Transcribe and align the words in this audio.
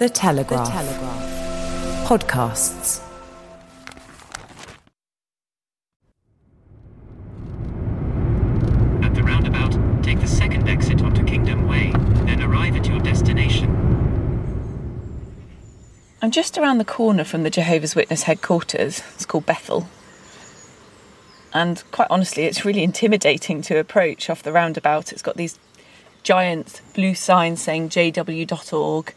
The 0.00 0.08
Telegraph. 0.08 0.66
The 0.66 0.72
Telegraph. 0.72 2.08
Podcasts. 2.08 3.02
At 9.02 9.14
the 9.14 9.22
roundabout, 9.22 10.02
take 10.02 10.18
the 10.20 10.26
second 10.26 10.70
exit 10.70 11.02
onto 11.02 11.22
Kingdom 11.22 11.68
Way, 11.68 11.92
then 12.24 12.42
arrive 12.42 12.76
at 12.76 12.88
your 12.88 12.98
destination. 13.00 13.68
I'm 16.22 16.30
just 16.30 16.56
around 16.56 16.78
the 16.78 16.86
corner 16.86 17.24
from 17.24 17.42
the 17.42 17.50
Jehovah's 17.50 17.94
Witness 17.94 18.22
headquarters. 18.22 19.02
It's 19.16 19.26
called 19.26 19.44
Bethel. 19.44 19.86
And 21.52 21.84
quite 21.90 22.08
honestly, 22.08 22.44
it's 22.44 22.64
really 22.64 22.84
intimidating 22.84 23.60
to 23.60 23.76
approach 23.76 24.30
off 24.30 24.42
the 24.42 24.52
roundabout. 24.52 25.12
It's 25.12 25.20
got 25.20 25.36
these 25.36 25.58
giant 26.22 26.80
blue 26.94 27.14
signs 27.14 27.60
saying 27.60 27.90
jw.org, 27.90 29.14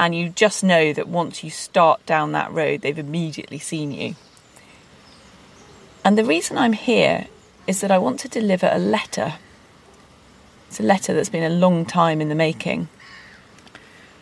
and 0.00 0.14
you 0.14 0.30
just 0.30 0.64
know 0.64 0.94
that 0.94 1.08
once 1.08 1.44
you 1.44 1.50
start 1.50 2.06
down 2.06 2.32
that 2.32 2.50
road, 2.50 2.80
they've 2.80 2.98
immediately 2.98 3.58
seen 3.58 3.92
you. 3.92 4.14
And 6.02 6.16
the 6.16 6.24
reason 6.24 6.56
I'm 6.56 6.72
here 6.72 7.26
is 7.66 7.82
that 7.82 7.90
I 7.90 7.98
want 7.98 8.18
to 8.20 8.28
deliver 8.28 8.70
a 8.72 8.78
letter. 8.78 9.34
It's 10.68 10.80
a 10.80 10.84
letter 10.84 11.12
that's 11.12 11.28
been 11.28 11.42
a 11.42 11.54
long 11.54 11.84
time 11.84 12.22
in 12.22 12.30
the 12.30 12.34
making. 12.34 12.88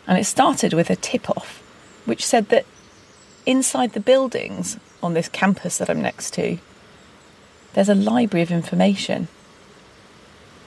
And 0.05 0.17
it 0.17 0.25
started 0.25 0.73
with 0.73 0.89
a 0.89 0.97
tip 0.97 1.29
off, 1.29 1.63
which 2.03 2.25
said 2.25 2.49
that 2.49 2.65
inside 3.45 3.93
the 3.93 4.01
buildings 4.01 4.77
on 5.01 5.13
this 5.13 5.29
campus 5.29 5.77
that 5.77 5.89
I'm 5.89 6.01
next 6.01 6.33
to, 6.33 6.57
there's 7.71 7.87
a 7.87 7.95
library 7.95 8.43
of 8.43 8.51
information. 8.51 9.29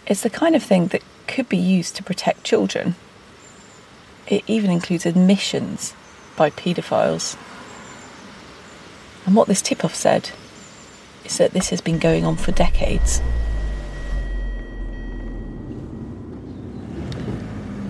It's 0.06 0.22
the 0.22 0.30
kind 0.30 0.56
of 0.56 0.62
thing 0.62 0.86
that 0.86 1.02
could 1.26 1.50
be 1.50 1.58
used 1.58 1.96
to 1.96 2.02
protect 2.02 2.44
children. 2.44 2.94
It 4.32 4.44
even 4.46 4.70
includes 4.70 5.04
admissions 5.04 5.92
by 6.38 6.48
paedophiles. 6.48 7.36
And 9.26 9.36
what 9.36 9.46
this 9.46 9.60
tip 9.60 9.84
off 9.84 9.94
said 9.94 10.30
is 11.26 11.36
that 11.36 11.50
this 11.50 11.68
has 11.68 11.82
been 11.82 11.98
going 11.98 12.24
on 12.24 12.36
for 12.36 12.50
decades. 12.50 13.20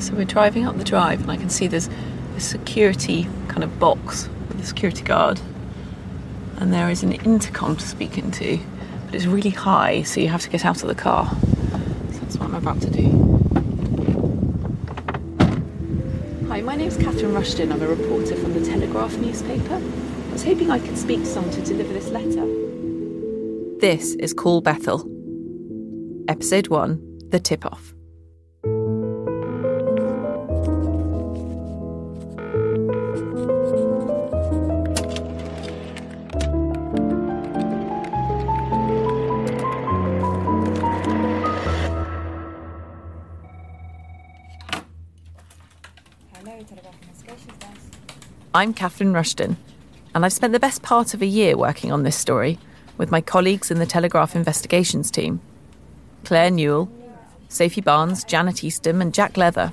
So 0.01 0.15
we're 0.15 0.25
driving 0.25 0.67
up 0.67 0.77
the 0.79 0.83
drive, 0.83 1.21
and 1.21 1.31
I 1.31 1.37
can 1.37 1.49
see 1.49 1.69
there's 1.69 1.89
a 2.37 2.41
security 2.41 3.29
kind 3.47 3.63
of 3.63 3.79
box 3.79 4.29
with 4.49 4.61
a 4.61 4.67
security 4.67 5.05
guard, 5.05 5.41
and 6.57 6.73
there 6.73 6.91
is 6.91 7.05
an 7.05 7.13
intercom 7.13 7.77
to 7.77 7.87
speak 7.87 8.19
into, 8.19 8.59
but 9.07 9.15
it's 9.15 9.27
really 9.27 9.51
high, 9.51 10.03
so 10.03 10.21
you 10.21 10.27
have 10.27 10.43
to 10.43 10.51
get 10.51 10.65
out 10.65 10.83
of 10.83 10.89
the 10.89 10.97
car. 10.97 11.31
So 12.11 12.19
that's 12.19 12.37
what 12.37 12.49
I'm 12.49 12.57
about 12.57 12.81
to 12.81 12.91
do. 12.91 13.22
Catherine 17.03 17.35
Rushton. 17.35 17.73
I'm 17.73 17.83
a 17.83 17.89
reporter 17.89 18.37
from 18.37 18.53
the 18.55 18.65
Telegraph 18.65 19.17
newspaper. 19.17 19.75
I 19.75 20.33
was 20.33 20.45
hoping 20.45 20.71
I 20.71 20.79
could 20.79 20.97
speak 20.97 21.21
to 21.21 21.27
someone 21.27 21.53
to 21.55 21.61
deliver 21.63 21.93
this 21.93 22.11
letter. 22.11 22.47
This 23.81 24.15
is 24.21 24.33
Call 24.33 24.61
Bethel. 24.61 25.01
Episode 26.29 26.69
1 26.69 27.29
The 27.31 27.41
Tip 27.41 27.67
Off. 27.67 27.93
I'm 48.55 48.75
Catherine 48.75 49.15
Rushton, 49.15 49.57
and 50.15 50.27
I've 50.27 50.33
spent 50.35 50.53
the 50.53 50.61
best 50.61 50.83
part 50.83 51.15
of 51.15 51.23
a 51.23 51.27
year 51.27 51.57
working 51.57 51.91
on 51.91 52.03
this 52.03 52.17
story 52.17 52.59
with 52.99 53.11
my 53.11 53.23
colleagues 53.23 53.71
in 53.71 53.79
the 53.79 53.87
Telegraph 53.87 54.37
investigations 54.37 55.11
team 55.11 55.41
Claire 56.25 56.51
Newell, 56.51 56.93
Sophie 57.49 57.81
Barnes, 57.81 58.25
Janet 58.25 58.63
Eastham, 58.63 59.01
and 59.01 59.15
Jack 59.15 59.39
Leather. 59.39 59.73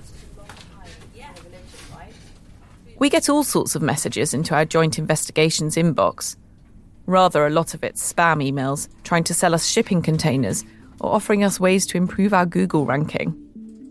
We 2.99 3.09
get 3.09 3.27
all 3.27 3.43
sorts 3.43 3.75
of 3.75 3.81
messages 3.81 4.33
into 4.33 4.55
our 4.55 4.63
joint 4.63 4.97
investigations 4.97 5.75
inbox. 5.75 6.37
Rather, 7.05 7.45
a 7.45 7.49
lot 7.49 7.73
of 7.73 7.83
it 7.83 7.95
spam 7.95 8.41
emails 8.41 8.87
trying 9.03 9.25
to 9.25 9.33
sell 9.33 9.53
us 9.53 9.67
shipping 9.67 10.01
containers 10.01 10.63
or 11.01 11.13
offering 11.13 11.43
us 11.43 11.59
ways 11.59 11.85
to 11.87 11.97
improve 11.97 12.33
our 12.33 12.45
Google 12.45 12.85
ranking. 12.85 13.35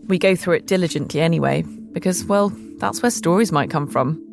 We 0.07 0.17
go 0.17 0.35
through 0.35 0.55
it 0.55 0.65
diligently 0.65 1.21
anyway, 1.21 1.61
because, 1.61 2.23
well, 2.23 2.49
that's 2.77 3.03
where 3.03 3.11
stories 3.11 3.51
might 3.51 3.69
come 3.69 3.87
from. 3.87 4.28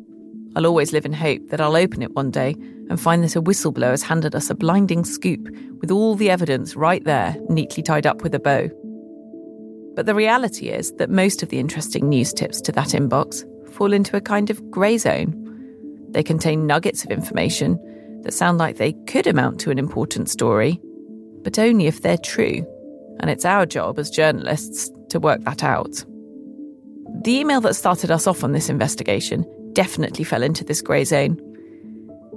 I'll 0.57 0.65
always 0.65 0.91
live 0.91 1.05
in 1.05 1.13
hope 1.13 1.49
that 1.49 1.61
I'll 1.61 1.75
open 1.75 2.01
it 2.01 2.15
one 2.15 2.31
day 2.31 2.55
and 2.89 2.99
find 2.99 3.23
that 3.23 3.35
a 3.35 3.41
whistleblower 3.43 3.91
has 3.91 4.01
handed 4.01 4.33
us 4.33 4.49
a 4.49 4.55
blinding 4.55 5.05
scoop 5.05 5.47
with 5.81 5.91
all 5.91 6.15
the 6.15 6.31
evidence 6.31 6.75
right 6.75 7.03
there, 7.03 7.37
neatly 7.47 7.83
tied 7.83 8.07
up 8.07 8.23
with 8.23 8.33
a 8.33 8.39
bow. 8.39 8.67
But 9.95 10.07
the 10.07 10.15
reality 10.15 10.69
is 10.69 10.93
that 10.93 11.11
most 11.11 11.43
of 11.43 11.49
the 11.49 11.59
interesting 11.59 12.09
news 12.09 12.33
tips 12.33 12.59
to 12.61 12.71
that 12.71 12.87
inbox 12.87 13.45
fall 13.71 13.93
into 13.93 14.17
a 14.17 14.21
kind 14.21 14.49
of 14.49 14.71
grey 14.71 14.97
zone. 14.97 15.31
They 16.09 16.23
contain 16.23 16.65
nuggets 16.65 17.03
of 17.05 17.11
information 17.11 17.79
that 18.23 18.33
sound 18.33 18.57
like 18.57 18.77
they 18.77 18.93
could 19.05 19.27
amount 19.27 19.59
to 19.59 19.69
an 19.69 19.77
important 19.77 20.27
story, 20.27 20.81
but 21.43 21.59
only 21.59 21.85
if 21.85 22.01
they're 22.01 22.17
true. 22.17 22.65
And 23.19 23.29
it's 23.29 23.45
our 23.45 23.67
job 23.67 23.99
as 23.99 24.09
journalists 24.09 24.89
to 25.09 25.19
work 25.19 25.43
that 25.43 25.63
out. 25.63 26.03
The 27.21 27.35
email 27.37 27.61
that 27.61 27.75
started 27.75 28.09
us 28.09 28.25
off 28.25 28.43
on 28.43 28.53
this 28.53 28.69
investigation 28.69 29.45
definitely 29.77 30.23
fell 30.23 30.41
into 30.41 30.63
this 30.63 30.81
grey 30.81 31.03
zone. 31.03 31.39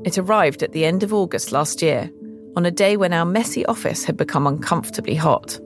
It 0.05 0.19
arrived 0.19 0.63
at 0.63 0.73
the 0.73 0.85
end 0.85 1.03
of 1.03 1.15
August 1.15 1.53
last 1.53 1.81
year, 1.81 2.11
on 2.55 2.67
a 2.67 2.71
day 2.71 2.99
when 2.99 3.15
our 3.15 3.25
messy 3.25 3.65
office 3.65 4.05
had 4.05 4.19
become 4.19 4.47
uncomfortably 4.47 5.15
hot. 5.15 5.59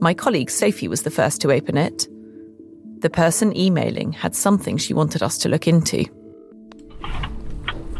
My 0.00 0.14
colleague 0.14 0.50
Sophie 0.50 0.86
was 0.86 1.02
the 1.02 1.10
first 1.10 1.40
to 1.40 1.50
open 1.50 1.76
it. 1.76 2.06
The 3.00 3.10
person 3.10 3.56
emailing 3.56 4.12
had 4.12 4.36
something 4.36 4.76
she 4.76 4.94
wanted 4.94 5.20
us 5.20 5.36
to 5.38 5.48
look 5.48 5.66
into. 5.66 6.04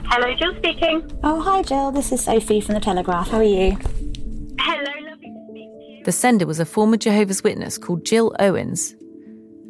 Hello, 0.05 0.33
Jill 0.37 0.55
speaking. 0.59 1.03
Oh, 1.25 1.41
hi, 1.41 1.63
Jill. 1.63 1.91
This 1.91 2.13
is 2.13 2.23
Sophie 2.23 2.61
from 2.61 2.75
The 2.75 2.81
Telegraph. 2.81 3.29
How 3.29 3.39
are 3.39 3.43
you? 3.43 3.77
Hello, 4.61 4.93
lovely 5.11 5.31
to 5.31 5.47
speak 5.51 5.69
to 5.69 5.85
you. 5.85 6.05
The 6.05 6.13
sender 6.13 6.47
was 6.47 6.61
a 6.61 6.65
former 6.65 6.97
Jehovah's 6.97 7.43
Witness 7.43 7.77
called 7.77 8.05
Jill 8.05 8.37
Owens, 8.39 8.95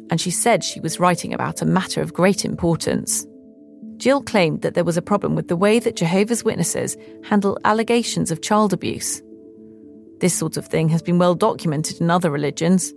and 0.09 0.19
she 0.19 0.31
said 0.31 0.63
she 0.63 0.79
was 0.79 0.99
writing 0.99 1.33
about 1.33 1.61
a 1.61 1.65
matter 1.65 2.01
of 2.01 2.13
great 2.13 2.45
importance. 2.45 3.25
Jill 3.97 4.21
claimed 4.21 4.61
that 4.61 4.75
there 4.75 4.83
was 4.83 4.97
a 4.97 5.01
problem 5.01 5.35
with 5.35 5.49
the 5.49 5.57
way 5.57 5.77
that 5.79 5.97
Jehovah's 5.97 6.43
Witnesses 6.43 6.95
handle 7.23 7.59
allegations 7.65 8.31
of 8.31 8.41
child 8.41 8.71
abuse. 8.71 9.21
This 10.19 10.33
sort 10.33 10.57
of 10.57 10.65
thing 10.65 10.89
has 10.89 11.01
been 11.01 11.19
well 11.19 11.35
documented 11.35 11.99
in 12.01 12.09
other 12.09 12.31
religions, 12.31 12.93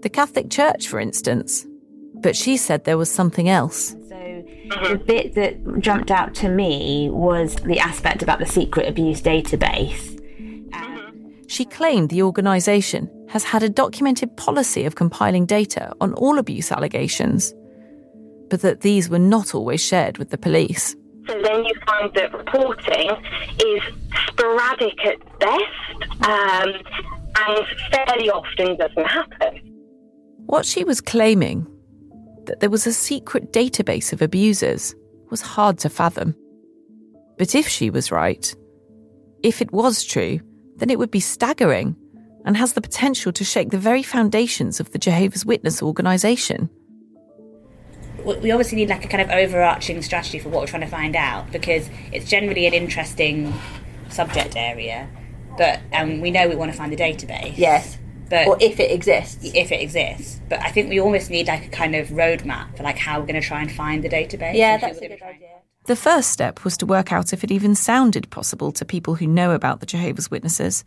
the 0.00 0.08
Catholic 0.08 0.50
Church, 0.50 0.88
for 0.88 0.98
instance. 0.98 1.66
But 2.14 2.36
she 2.36 2.56
said 2.56 2.84
there 2.84 2.98
was 2.98 3.10
something 3.10 3.48
else. 3.48 3.94
So, 4.08 4.44
the 4.82 5.00
bit 5.04 5.34
that 5.34 5.80
jumped 5.80 6.10
out 6.10 6.34
to 6.36 6.48
me 6.48 7.10
was 7.10 7.54
the 7.56 7.78
aspect 7.78 8.22
about 8.22 8.38
the 8.38 8.46
secret 8.46 8.88
abuse 8.88 9.20
database. 9.20 10.15
She 11.48 11.64
claimed 11.64 12.10
the 12.10 12.22
organisation 12.22 13.10
has 13.28 13.44
had 13.44 13.62
a 13.62 13.68
documented 13.68 14.36
policy 14.36 14.84
of 14.84 14.94
compiling 14.94 15.46
data 15.46 15.92
on 16.00 16.12
all 16.14 16.38
abuse 16.38 16.72
allegations, 16.72 17.54
but 18.50 18.62
that 18.62 18.80
these 18.80 19.08
were 19.08 19.18
not 19.18 19.54
always 19.54 19.82
shared 19.82 20.18
with 20.18 20.30
the 20.30 20.38
police. 20.38 20.96
So 21.26 21.40
then 21.42 21.64
you 21.64 21.74
find 21.86 22.12
that 22.14 22.32
reporting 22.32 23.10
is 23.64 23.82
sporadic 24.28 25.04
at 25.04 25.38
best 25.40 26.24
um, 26.24 26.72
and 27.38 27.66
fairly 27.90 28.30
often 28.30 28.76
doesn't 28.76 29.06
happen. 29.06 29.58
What 30.46 30.64
she 30.64 30.84
was 30.84 31.00
claiming, 31.00 31.66
that 32.44 32.60
there 32.60 32.70
was 32.70 32.86
a 32.86 32.92
secret 32.92 33.52
database 33.52 34.12
of 34.12 34.22
abusers, 34.22 34.94
was 35.30 35.40
hard 35.40 35.78
to 35.78 35.88
fathom. 35.88 36.36
But 37.38 37.56
if 37.56 37.66
she 37.66 37.90
was 37.90 38.12
right, 38.12 38.54
if 39.42 39.60
it 39.60 39.72
was 39.72 40.04
true, 40.04 40.40
then 40.76 40.90
it 40.90 40.98
would 40.98 41.10
be 41.10 41.20
staggering 41.20 41.96
and 42.44 42.56
has 42.56 42.74
the 42.74 42.80
potential 42.80 43.32
to 43.32 43.44
shake 43.44 43.70
the 43.70 43.78
very 43.78 44.02
foundations 44.02 44.78
of 44.80 44.92
the 44.92 44.98
Jehovah's 44.98 45.44
Witness 45.44 45.82
organisation. 45.82 46.70
We 48.24 48.50
obviously 48.50 48.76
need 48.76 48.88
like 48.88 49.04
a 49.04 49.08
kind 49.08 49.22
of 49.22 49.30
overarching 49.30 50.02
strategy 50.02 50.38
for 50.38 50.48
what 50.48 50.60
we're 50.60 50.66
trying 50.66 50.82
to 50.82 50.88
find 50.88 51.14
out 51.14 51.50
because 51.52 51.88
it's 52.12 52.28
generally 52.28 52.66
an 52.66 52.74
interesting 52.74 53.52
subject 54.08 54.56
area, 54.56 55.08
but 55.56 55.80
um, 55.92 56.20
we 56.20 56.30
know 56.30 56.48
we 56.48 56.56
want 56.56 56.72
to 56.72 56.76
find 56.76 56.92
the 56.92 56.96
database. 56.96 57.56
Yes. 57.56 57.98
But 58.28 58.48
or 58.48 58.56
if 58.60 58.80
it 58.80 58.90
exists. 58.90 59.38
If 59.54 59.70
it 59.70 59.80
exists. 59.80 60.40
But 60.48 60.60
I 60.60 60.70
think 60.70 60.88
we 60.88 60.98
almost 60.98 61.30
need 61.30 61.46
like 61.46 61.66
a 61.66 61.68
kind 61.68 61.94
of 61.94 62.08
roadmap 62.08 62.76
for 62.76 62.82
like 62.82 62.98
how 62.98 63.20
we're 63.20 63.26
going 63.26 63.40
to 63.40 63.46
try 63.46 63.60
and 63.60 63.70
find 63.70 64.02
the 64.02 64.08
database. 64.08 64.54
Yeah, 64.54 64.78
that's 64.78 64.98
a 64.98 65.08
good 65.08 65.22
idea. 65.22 65.60
The 65.86 65.94
first 65.94 66.30
step 66.30 66.64
was 66.64 66.76
to 66.78 66.86
work 66.86 67.12
out 67.12 67.32
if 67.32 67.44
it 67.44 67.52
even 67.52 67.76
sounded 67.76 68.28
possible 68.28 68.72
to 68.72 68.84
people 68.84 69.14
who 69.14 69.26
know 69.28 69.52
about 69.52 69.78
the 69.78 69.86
Jehovah's 69.86 70.28
Witnesses 70.28 70.84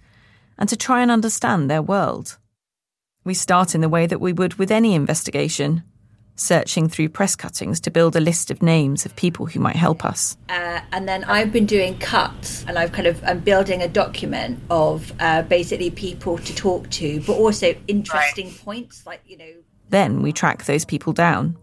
and 0.58 0.68
to 0.68 0.76
try 0.76 1.02
and 1.02 1.10
understand 1.10 1.72
their 1.72 1.82
world. 1.82 2.38
We 3.24 3.34
start 3.34 3.74
in 3.74 3.80
the 3.80 3.88
way 3.88 4.08
that 4.08 4.20
we 4.20 4.34
would 4.34 4.56
with 4.56 4.72
any 4.72 4.94
investigation, 4.94 5.84
searching 6.36 6.90
through 6.90 7.10
press 7.10 7.38
cuttings 7.38 7.80
to 7.80 7.92
build 7.92 8.18
a 8.18 8.20
list 8.20 8.52
of 8.52 8.62
names 8.62 9.06
of 9.06 9.16
people 9.16 9.46
who 9.46 9.62
might 9.62 9.78
help 9.78 10.04
us. 10.04 10.36
Uh, 10.50 10.82
and 10.92 11.08
then 11.08 11.24
I've 11.24 11.54
been 11.54 11.66
doing 11.66 11.98
cuts, 12.00 12.66
and 12.66 12.78
I've 12.78 12.92
kind 12.92 13.08
of 13.08 13.24
I'm 13.24 13.40
building 13.40 13.82
a 13.82 13.88
document 13.88 14.60
of 14.70 15.14
uh, 15.22 15.44
basically 15.44 15.92
people 15.92 16.38
to 16.40 16.56
talk 16.56 16.90
to, 16.90 17.22
but 17.22 17.38
also 17.38 17.74
interesting 17.88 18.48
right. 18.48 18.66
points, 18.66 19.06
like 19.06 19.22
you 19.26 19.38
know. 19.38 19.54
Then 19.90 20.22
we 20.22 20.34
track 20.34 20.66
those 20.66 20.84
people 20.84 21.14
down, 21.14 21.58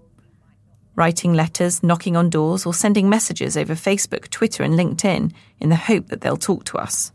writing 0.96 1.34
letters, 1.34 1.82
knocking 1.82 2.16
on 2.16 2.30
doors, 2.30 2.66
or 2.66 2.74
sending 2.74 3.08
messages 3.08 3.56
over 3.56 3.74
Facebook, 3.74 4.28
Twitter, 4.28 4.62
and 4.62 4.74
LinkedIn 4.74 5.32
in 5.60 5.68
the 5.68 5.76
hope 5.76 6.08
that 6.08 6.22
they'll 6.22 6.36
talk 6.36 6.64
to 6.64 6.78
us. 6.78 7.12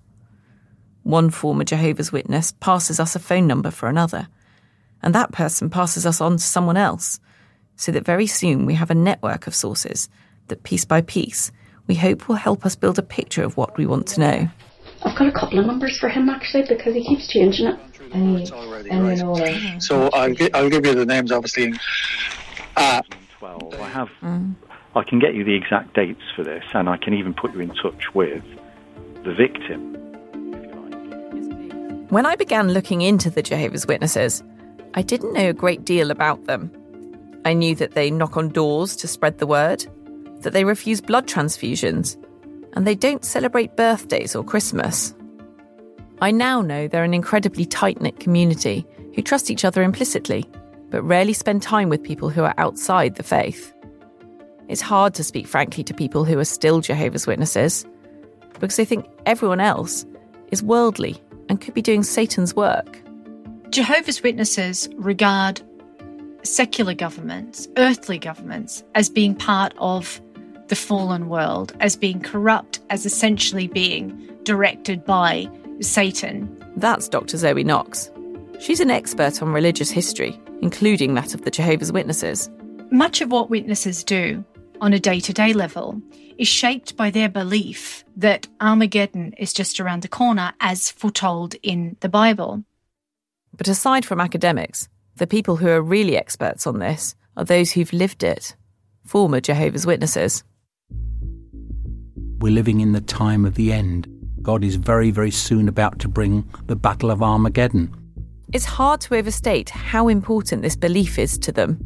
One 1.04 1.32
former 1.32 1.64
Jehovah's 1.64 2.12
Witness 2.12 2.54
passes 2.54 3.00
us 3.00 3.16
a 3.16 3.20
phone 3.20 3.48
number 3.48 3.72
for 3.72 3.90
another, 3.90 4.28
and 5.02 5.14
that 5.16 5.32
person 5.32 5.70
passes 5.70 6.06
us 6.06 6.22
on 6.22 6.34
to 6.34 6.44
someone 6.44 6.78
else, 6.78 7.20
so 7.76 7.92
that 7.92 8.06
very 8.06 8.28
soon 8.28 8.66
we 8.66 8.76
have 8.76 8.92
a 8.92 8.96
network 8.96 9.48
of 9.48 9.56
sources 9.56 10.08
that 10.48 10.64
piece 10.64 10.86
by 10.86 11.02
piece 11.02 11.52
we 11.88 11.96
hope 11.96 12.28
will 12.28 12.36
help 12.36 12.66
us 12.66 12.76
build 12.76 12.98
a 13.00 13.04
picture 13.04 13.44
of 13.44 13.58
what 13.58 13.78
we 13.78 13.86
want 13.86 14.08
to 14.08 14.20
know. 14.20 14.50
I've 15.04 15.18
got 15.18 15.28
a 15.28 15.32
couple 15.32 15.60
of 15.60 15.66
numbers 15.66 16.00
for 16.00 16.10
him 16.10 16.30
actually 16.30 16.64
because 16.68 16.94
he 16.94 17.04
keeps 17.04 17.28
changing 17.28 17.68
it. 17.68 17.80
Any, 18.14 18.50
any 18.90 19.80
so 19.80 20.10
I'll, 20.14 20.34
gi- 20.34 20.54
I'll 20.54 20.70
give 20.70 20.86
you 20.86 20.94
the 20.94 21.06
names 21.06 21.32
obviously. 21.32 21.74
Uh, 22.78 23.02
12. 23.42 23.74
I 23.74 23.90
have. 23.90 24.10
Mm. 24.22 24.54
I 24.96 25.02
can 25.04 25.18
get 25.18 25.34
you 25.34 25.44
the 25.44 25.56
exact 25.56 25.96
dates 25.96 26.22
for 26.36 26.44
this, 26.44 26.64
and 26.76 26.88
I 26.88 26.98
can 26.98 27.16
even 27.16 27.34
put 27.34 27.52
you 27.56 27.60
in 27.62 27.70
touch 27.70 28.14
with 28.14 28.44
the 29.24 29.34
victim. 29.34 29.96
When 32.10 32.28
I 32.28 32.36
began 32.36 32.72
looking 32.72 33.02
into 33.02 33.32
the 33.32 33.42
Jehovah's 33.42 33.88
Witnesses, 33.88 34.44
I 34.94 35.02
didn't 35.02 35.34
know 35.34 35.50
a 35.50 35.54
great 35.54 35.86
deal 35.86 36.12
about 36.12 36.46
them. 36.46 36.72
I 37.44 37.54
knew 37.54 37.74
that 37.78 37.94
they 37.94 38.12
knock 38.12 38.38
on 38.38 38.50
doors 38.50 38.96
to 38.98 39.08
spread 39.08 39.40
the 39.40 39.48
word, 39.48 39.88
that 40.42 40.54
they 40.54 40.64
refuse 40.64 41.02
blood 41.02 41.26
transfusions, 41.28 42.24
and 42.74 42.86
they 42.86 42.94
don't 42.94 43.26
celebrate 43.26 43.76
birthdays 43.76 44.36
or 44.36 44.44
Christmas. 44.44 45.16
I 46.22 46.30
now 46.30 46.62
know 46.62 46.88
they're 46.88 47.04
an 47.04 47.16
incredibly 47.16 47.66
tight 47.66 48.02
knit 48.02 48.20
community 48.20 48.86
who 49.16 49.24
trust 49.24 49.50
each 49.50 49.66
other 49.66 49.82
implicitly 49.82 50.46
but 50.92 51.02
rarely 51.02 51.34
spend 51.34 51.64
time 51.64 51.90
with 51.90 52.04
people 52.04 52.30
who 52.30 52.44
are 52.44 52.54
outside 52.58 53.16
the 53.16 53.24
faith. 53.24 53.74
It's 54.68 54.82
hard 54.82 55.14
to 55.16 55.24
speak 55.24 55.48
frankly 55.48 55.84
to 55.86 55.94
people 55.94 56.24
who 56.24 56.38
are 56.38 56.46
still 56.46 56.82
Jehovah's 56.82 57.26
Witnesses 57.26 57.86
because 58.60 58.76
they 58.76 58.86
think 58.86 59.06
everyone 59.26 59.60
else 59.60 60.06
is 60.52 60.62
worldly 60.62 61.22
and 61.50 61.60
could 61.60 61.74
be 61.74 61.82
doing 61.82 62.04
Satan's 62.04 62.56
work. 62.56 63.02
Jehovah's 63.70 64.22
Witnesses 64.22 64.88
regard 64.96 65.62
secular 66.44 66.94
governments, 66.94 67.68
earthly 67.78 68.20
governments, 68.20 68.84
as 68.96 69.10
being 69.10 69.34
part 69.34 69.74
of 69.78 70.22
the 70.68 70.76
fallen 70.76 71.30
world, 71.30 71.76
as 71.80 71.96
being 71.96 72.22
corrupt, 72.22 72.80
as 72.90 73.06
essentially 73.06 73.68
being 73.68 74.10
directed 74.44 75.04
by 75.06 75.50
Satan. 75.82 76.58
That's 76.78 77.10
Dr. 77.10 77.38
Zoe 77.38 77.64
Knox. 77.64 78.10
She's 78.60 78.80
an 78.80 78.92
expert 78.92 79.42
on 79.42 79.52
religious 79.52 79.90
history 79.90 80.40
including 80.62 81.14
that 81.16 81.34
of 81.34 81.42
the 81.44 81.52
Jehovah's 81.52 81.92
Witnesses. 81.92 82.50
Much 82.92 83.22
of 83.22 83.32
what 83.32 83.50
witnesses 83.50 84.04
do 84.04 84.44
on 84.82 84.94
a 84.94 85.00
day 85.00 85.20
to 85.20 85.34
day 85.34 85.54
level 85.54 86.02
is 86.38 86.48
shaped 86.48 86.98
by 86.98 87.10
their 87.10 87.30
belief 87.30 88.04
that 88.18 88.48
Armageddon 88.60 89.34
is 89.38 89.54
just 89.54 89.80
around 89.80 90.02
the 90.02 90.08
corner, 90.08 90.54
as 90.60 90.90
foretold 90.90 91.56
in 91.62 91.96
the 92.00 92.10
Bible. 92.10 92.64
But 93.56 93.68
aside 93.68 94.06
from 94.06 94.20
academics, 94.20 94.90
the 95.18 95.28
people 95.28 95.58
who 95.58 95.68
are 95.68 95.82
really 95.82 96.18
experts 96.18 96.66
on 96.66 96.80
this 96.80 97.16
are 97.38 97.46
those 97.46 97.72
who've 97.72 97.94
lived 97.94 98.24
it 98.24 98.56
former 99.06 99.42
Jehovah's 99.42 99.86
Witnesses. 99.86 100.44
We're 102.40 102.54
living 102.54 102.82
in 102.82 102.94
the 102.94 103.02
time 103.02 103.46
of 103.46 103.56
the 103.56 103.72
end. 103.74 104.08
God 104.42 104.64
is 104.64 104.76
very, 104.76 105.12
very 105.12 105.32
soon 105.32 105.68
about 105.68 106.00
to 106.00 106.08
bring 106.08 106.50
the 106.66 106.76
Battle 106.76 107.12
of 107.12 107.22
Armageddon. 107.22 107.94
It's 108.54 108.66
hard 108.66 109.00
to 109.02 109.16
overstate 109.16 109.70
how 109.70 110.10
important 110.10 110.62
this 110.62 110.76
belief 110.76 111.18
is 111.18 111.38
to 111.38 111.54
them, 111.54 111.80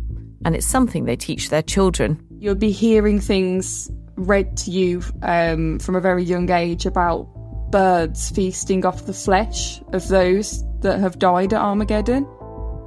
and 0.46 0.56
it's 0.56 0.66
something 0.66 1.06
they 1.06 1.16
teach 1.16 1.50
their 1.50 1.62
children. 1.62 2.20
You'll 2.40 2.56
be 2.56 2.72
hearing 2.72 3.20
things 3.20 3.92
read 4.16 4.58
to 4.58 4.72
you 4.72 5.04
um, 5.22 5.78
from 5.78 5.96
a 5.96 6.02
very 6.02 6.24
young 6.24 6.50
age 6.50 6.88
about 6.88 7.28
birds 7.70 8.32
feasting 8.32 8.84
off 8.84 9.06
the 9.06 9.14
flesh 9.14 9.80
of 9.94 10.08
those 10.08 10.64
that 10.80 11.00
have 11.00 11.20
died 11.20 11.54
at 11.54 11.62
Armageddon. 11.62 12.26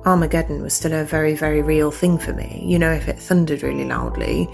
Armageddon 0.04 0.60
was 0.60 0.74
still 0.74 0.92
a 0.92 1.04
very, 1.04 1.36
very 1.36 1.62
real 1.62 1.92
thing 1.92 2.18
for 2.18 2.32
me. 2.32 2.64
You 2.66 2.80
know, 2.80 2.90
if 2.90 3.06
it 3.06 3.18
thundered 3.18 3.62
really 3.62 3.84
loudly, 3.84 4.48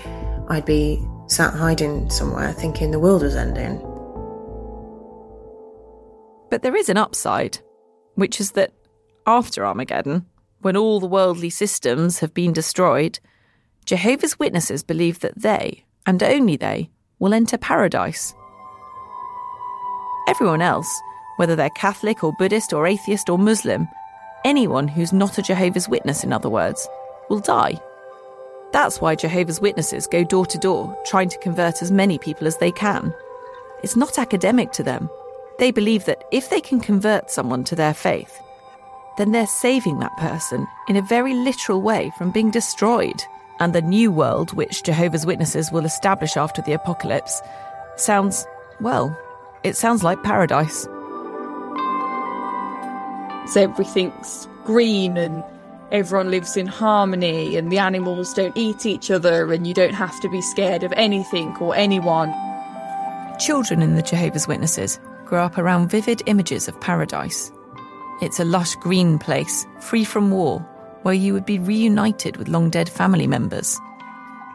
I'd 0.49 0.67
be 0.67 1.03
sat 1.29 1.55
hiding 1.55 2.11
somewhere 2.11 2.53
thinking 2.53 2.91
the 2.91 3.01
world 3.01 3.23
was 3.23 3.37
ending. 3.37 3.79
But 6.51 6.61
there 6.61 6.77
is 6.77 6.91
an 6.91 6.99
upside, 6.99 7.59
which 8.17 8.39
is 8.39 8.53
that 8.53 8.75
after 9.27 9.65
Armageddon, 9.65 10.27
when 10.61 10.77
all 10.77 11.01
the 11.01 11.07
worldly 11.07 11.51
systems 11.51 12.21
have 12.21 12.33
been 12.35 12.53
destroyed, 12.53 13.19
Jehovah's 13.85 14.39
Witnesses 14.39 14.83
believe 14.83 15.21
that 15.21 15.41
they, 15.41 15.85
and 16.07 16.23
only 16.23 16.57
they, 16.57 16.91
will 17.19 17.35
enter 17.35 17.59
paradise. 17.59 18.35
Everyone 20.27 20.63
else, 20.63 20.89
whether 21.37 21.55
they're 21.55 21.71
Catholic 21.71 22.25
or 22.25 22.33
Buddhist 22.39 22.73
or 22.73 22.87
atheist 22.87 23.29
or 23.29 23.39
Muslim, 23.39 23.89
anyone 24.45 24.89
who's 24.89 25.13
not 25.13 25.39
a 25.39 25.43
Jehovah's 25.43 25.89
Witness, 25.89 26.25
in 26.25 26.33
other 26.33 26.49
words, 26.49 26.89
will 27.29 27.41
die. 27.41 27.81
That's 28.73 29.01
why 29.01 29.15
Jehovah's 29.15 29.61
Witnesses 29.61 30.07
go 30.07 30.25
door 30.25 30.47
to 30.47 30.59
door, 30.59 30.99
trying 31.07 31.29
to 31.29 31.39
convert 31.39 31.83
as 31.83 31.93
many 31.93 32.19
people 32.19 32.47
as 32.47 32.57
they 32.57 32.73
can. 32.73 33.15
It's 33.83 33.97
not 33.97 34.19
academic 34.19 34.73
to 34.73 34.83
them. 34.83 35.11
They 35.59 35.71
believe 35.71 36.07
that 36.07 36.25
if 36.33 36.51
they 36.51 36.61
can 36.61 36.81
convert 36.81 37.31
someone 37.31 37.65
to 37.65 37.77
their 37.77 37.95
faith, 37.95 38.41
then 39.17 39.33
they're 39.33 39.47
saving 39.47 39.99
that 39.99 40.17
person 40.17 40.67
in 40.89 40.97
a 40.97 41.03
very 41.03 41.35
literal 41.35 41.81
way 41.81 42.11
from 42.17 42.31
being 42.31 42.51
destroyed. 42.51 43.23
And 43.61 43.73
the 43.73 43.83
new 43.83 44.11
world 44.11 44.53
which 44.53 44.83
Jehovah's 44.83 45.25
Witnesses 45.25 45.71
will 45.71 45.85
establish 45.85 46.37
after 46.37 46.61
the 46.63 46.73
apocalypse 46.73 47.41
sounds, 47.97 48.47
well, 48.81 49.17
it 49.63 49.77
sounds 49.77 50.03
like 50.03 50.23
paradise. 50.23 50.83
So 53.53 53.63
everything's 53.63 54.49
green 54.65 55.17
and 55.17 55.45
everyone 55.93 56.31
lives 56.31 56.57
in 56.57 56.67
harmony 56.67 57.57
and 57.57 57.71
the 57.71 57.79
animals 57.79 58.35
don't 58.35 58.57
eat 58.57 58.87
each 58.87 59.11
other 59.11 59.53
and 59.53 59.67
you 59.67 59.75
don't 59.75 59.95
have 59.95 60.19
to 60.21 60.29
be 60.29 60.41
scared 60.41 60.83
of 60.83 60.93
anything 60.97 61.57
or 61.59 61.77
anyone. 61.77 62.35
Children 63.39 63.83
in 63.83 63.95
the 63.95 64.03
Jehovah's 64.03 64.49
Witnesses 64.49 64.99
grow 65.25 65.45
up 65.45 65.59
around 65.59 65.91
vivid 65.91 66.23
images 66.27 66.67
of 66.67 66.81
paradise 66.81 67.53
it's 68.21 68.39
a 68.39 68.45
lush 68.45 68.77
green 68.77 69.19
place, 69.19 69.67
free 69.81 70.05
from 70.05 70.31
war, 70.31 70.61
where 71.03 71.15
you 71.15 71.33
would 71.33 71.45
be 71.45 71.59
reunited 71.59 72.37
with 72.37 72.49
long 72.49 72.71
dead 72.71 72.89
family 72.89 73.27
members. 73.27 73.79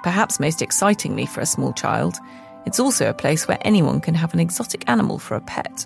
Perhaps 0.02 0.40
most 0.40 0.62
excitingly 0.62 1.26
for 1.26 1.42
a 1.42 1.46
small 1.46 1.74
child, 1.74 2.16
it's 2.66 2.80
also 2.80 3.10
a 3.10 3.14
place 3.14 3.48
where 3.48 3.58
anyone 3.62 4.00
can 4.00 4.16
have 4.16 4.34
an 4.34 4.40
exotic 4.40 4.90
animal 4.90 5.20
for 5.20 5.36
a 5.36 5.42
pet. 5.42 5.86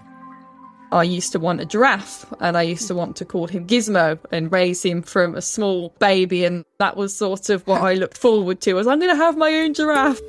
I 0.91 1.03
used 1.03 1.31
to 1.31 1.39
want 1.39 1.59
a 1.59 1.65
giraffe 1.65 2.25
and 2.39 2.55
I 2.55 2.61
used 2.61 2.87
to 2.87 2.93
want 2.93 3.15
to 3.15 3.25
call 3.25 3.47
him 3.47 3.65
Gizmo 3.65 4.19
and 4.31 4.51
raise 4.51 4.83
him 4.83 5.01
from 5.01 5.33
a 5.33 5.41
small 5.41 5.89
baby. 5.97 6.45
And 6.45 6.65
that 6.77 6.95
was 6.95 7.15
sort 7.15 7.49
of 7.49 7.65
what 7.65 7.81
I 7.81 7.95
looked 7.95 8.17
forward 8.17 8.61
to 8.61 8.77
as 8.77 8.85
I'm 8.85 8.99
going 8.99 9.09
to 9.11 9.17
have 9.17 9.35
my 9.35 9.51
own 9.51 9.73
giraffe. 9.73 10.21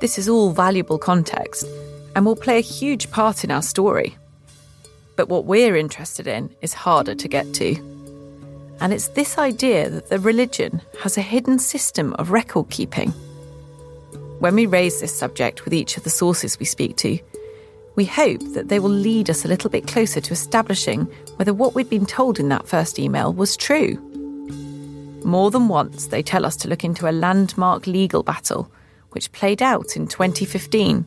This 0.00 0.18
is 0.18 0.28
all 0.28 0.52
valuable 0.52 0.98
context 0.98 1.66
and 2.14 2.24
will 2.24 2.36
play 2.36 2.58
a 2.58 2.62
huge 2.62 3.10
part 3.10 3.44
in 3.44 3.50
our 3.50 3.62
story. 3.62 4.16
But 5.16 5.28
what 5.28 5.44
we're 5.44 5.76
interested 5.76 6.26
in 6.26 6.50
is 6.62 6.72
harder 6.72 7.14
to 7.14 7.28
get 7.28 7.52
to. 7.54 7.76
And 8.80 8.92
it's 8.92 9.08
this 9.08 9.38
idea 9.38 9.90
that 9.90 10.08
the 10.08 10.18
religion 10.18 10.82
has 11.00 11.16
a 11.16 11.22
hidden 11.22 11.58
system 11.58 12.14
of 12.14 12.30
record 12.30 12.70
keeping 12.70 13.12
when 14.42 14.56
we 14.56 14.66
raise 14.66 15.00
this 15.00 15.16
subject 15.16 15.64
with 15.64 15.72
each 15.72 15.96
of 15.96 16.02
the 16.02 16.10
sources 16.10 16.58
we 16.58 16.66
speak 16.66 16.96
to, 16.96 17.16
we 17.94 18.04
hope 18.04 18.40
that 18.54 18.70
they 18.70 18.80
will 18.80 18.90
lead 18.90 19.30
us 19.30 19.44
a 19.44 19.48
little 19.48 19.70
bit 19.70 19.86
closer 19.86 20.20
to 20.20 20.32
establishing 20.32 21.04
whether 21.36 21.54
what 21.54 21.76
we'd 21.76 21.88
been 21.88 22.04
told 22.04 22.40
in 22.40 22.48
that 22.48 22.66
first 22.66 22.98
email 22.98 23.32
was 23.32 23.56
true. 23.56 23.94
More 25.24 25.52
than 25.52 25.68
once, 25.68 26.08
they 26.08 26.24
tell 26.24 26.44
us 26.44 26.56
to 26.56 26.68
look 26.68 26.82
into 26.82 27.08
a 27.08 27.12
landmark 27.14 27.86
legal 27.86 28.24
battle, 28.24 28.68
which 29.10 29.30
played 29.30 29.62
out 29.62 29.96
in 29.96 30.08
2015. 30.08 31.04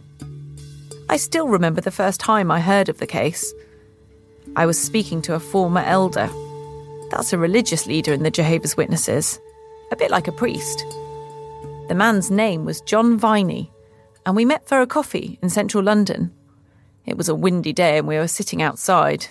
I 1.08 1.18
still 1.18 1.48
remember 1.48 1.82
the 1.82 1.92
first 1.92 2.20
time 2.20 2.50
I 2.50 2.60
heard 2.60 2.90
of 2.90 2.98
the 2.98 3.06
case. 3.06 3.54
I 4.56 4.66
was 4.66 4.80
speaking 4.80 5.22
to 5.24 5.36
a 5.36 5.40
former 5.40 5.82
elder. 5.82 6.30
That's 7.12 7.32
a 7.32 7.38
religious 7.38 7.86
leader 7.86 8.12
in 8.12 8.24
the 8.24 8.32
Jehovah's 8.32 8.76
Witnesses, 8.76 9.40
a 9.92 9.96
bit 9.96 10.10
like 10.10 10.28
a 10.28 10.32
priest. 10.32 10.84
The 11.88 11.96
man's 11.96 12.32
name 12.32 12.66
was 12.66 12.82
John 12.82 13.20
Viney, 13.20 13.72
and 14.26 14.36
we 14.36 14.46
met 14.46 14.68
for 14.68 14.82
a 14.82 14.88
coffee 14.88 15.38
in 15.44 15.52
central 15.52 15.84
London. 15.84 16.34
It 17.06 17.18
was 17.18 17.30
a 17.30 17.36
windy 17.36 17.72
day 17.72 18.00
and 18.00 18.08
we 18.08 18.18
were 18.18 18.28
sitting 18.28 18.64
outside. 18.64 19.28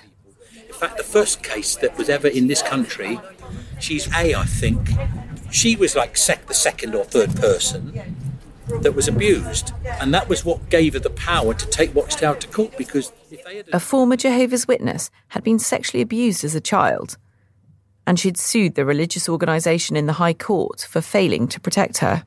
In 0.69 0.73
fact, 0.73 0.97
the 0.97 1.03
first 1.03 1.43
case 1.43 1.75
that 1.77 1.99
was 1.99 2.09
ever 2.09 2.29
in 2.29 2.47
this 2.47 2.63
country, 2.63 3.19
she's 3.81 4.07
A, 4.15 4.35
I 4.35 4.45
think. 4.45 4.91
She 5.51 5.75
was 5.75 5.97
like 5.97 6.17
sec- 6.17 6.47
the 6.47 6.55
second 6.55 6.95
or 6.95 7.05
third 7.05 7.35
person 7.35 8.15
that 8.81 8.95
was 8.95 9.09
abused, 9.09 9.73
and 9.85 10.13
that 10.15 10.29
was 10.29 10.45
what 10.45 10.71
gave 10.71 10.95
her 10.95 10.99
the 10.99 11.11
power 11.11 11.55
to 11.55 11.67
take 11.67 11.95
Watchtower 11.95 12.37
to 12.37 12.49
court 12.49 12.77
because 12.77 13.13
a 13.73 13.81
former 13.81 14.17
Jehovah's 14.17 14.67
Witness 14.67 15.11
had 15.29 15.45
been 15.45 15.59
sexually 15.59 16.03
abused 16.03 16.45
as 16.45 16.55
a 16.55 16.61
child, 16.61 17.17
and 18.07 18.19
she'd 18.19 18.39
sued 18.39 18.75
the 18.75 18.85
religious 18.85 19.29
organisation 19.29 19.97
in 19.97 20.07
the 20.07 20.15
High 20.15 20.35
Court 20.35 20.87
for 20.89 21.01
failing 21.01 21.49
to 21.49 21.61
protect 21.61 21.99
her. 21.99 22.25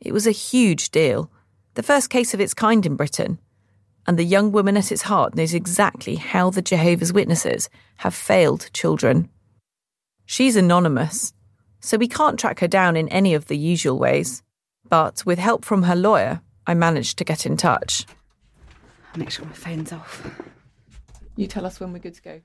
It 0.00 0.12
was 0.12 0.26
a 0.26 0.32
huge 0.32 0.90
deal, 0.90 1.30
the 1.74 1.82
first 1.82 2.10
case 2.10 2.34
of 2.34 2.40
its 2.40 2.54
kind 2.54 2.84
in 2.84 2.96
Britain. 2.96 3.40
And 4.06 4.18
the 4.18 4.24
young 4.24 4.52
woman 4.52 4.76
at 4.76 4.92
its 4.92 5.02
heart 5.02 5.34
knows 5.34 5.54
exactly 5.54 6.16
how 6.16 6.50
the 6.50 6.60
Jehovah's 6.60 7.12
Witnesses 7.12 7.70
have 7.98 8.14
failed 8.14 8.70
children. 8.74 9.30
She's 10.26 10.56
anonymous, 10.56 11.32
so 11.80 11.96
we 11.96 12.08
can't 12.08 12.38
track 12.38 12.60
her 12.60 12.68
down 12.68 12.96
in 12.96 13.08
any 13.08 13.32
of 13.34 13.46
the 13.46 13.56
usual 13.56 13.98
ways. 13.98 14.42
But 14.94 15.26
with 15.26 15.40
help 15.40 15.64
from 15.64 15.82
her 15.82 15.96
lawyer, 15.96 16.40
I 16.68 16.74
managed 16.74 17.18
to 17.18 17.24
get 17.24 17.46
in 17.46 17.56
touch. 17.56 18.06
I'll 19.12 19.18
make 19.18 19.32
sure 19.32 19.44
my 19.44 19.50
phone's 19.50 19.92
off. 19.92 20.24
You 21.34 21.48
tell 21.48 21.66
us 21.66 21.80
when 21.80 21.92
we're 21.92 21.98
good 21.98 22.14
to 22.14 22.22
go. 22.22 22.40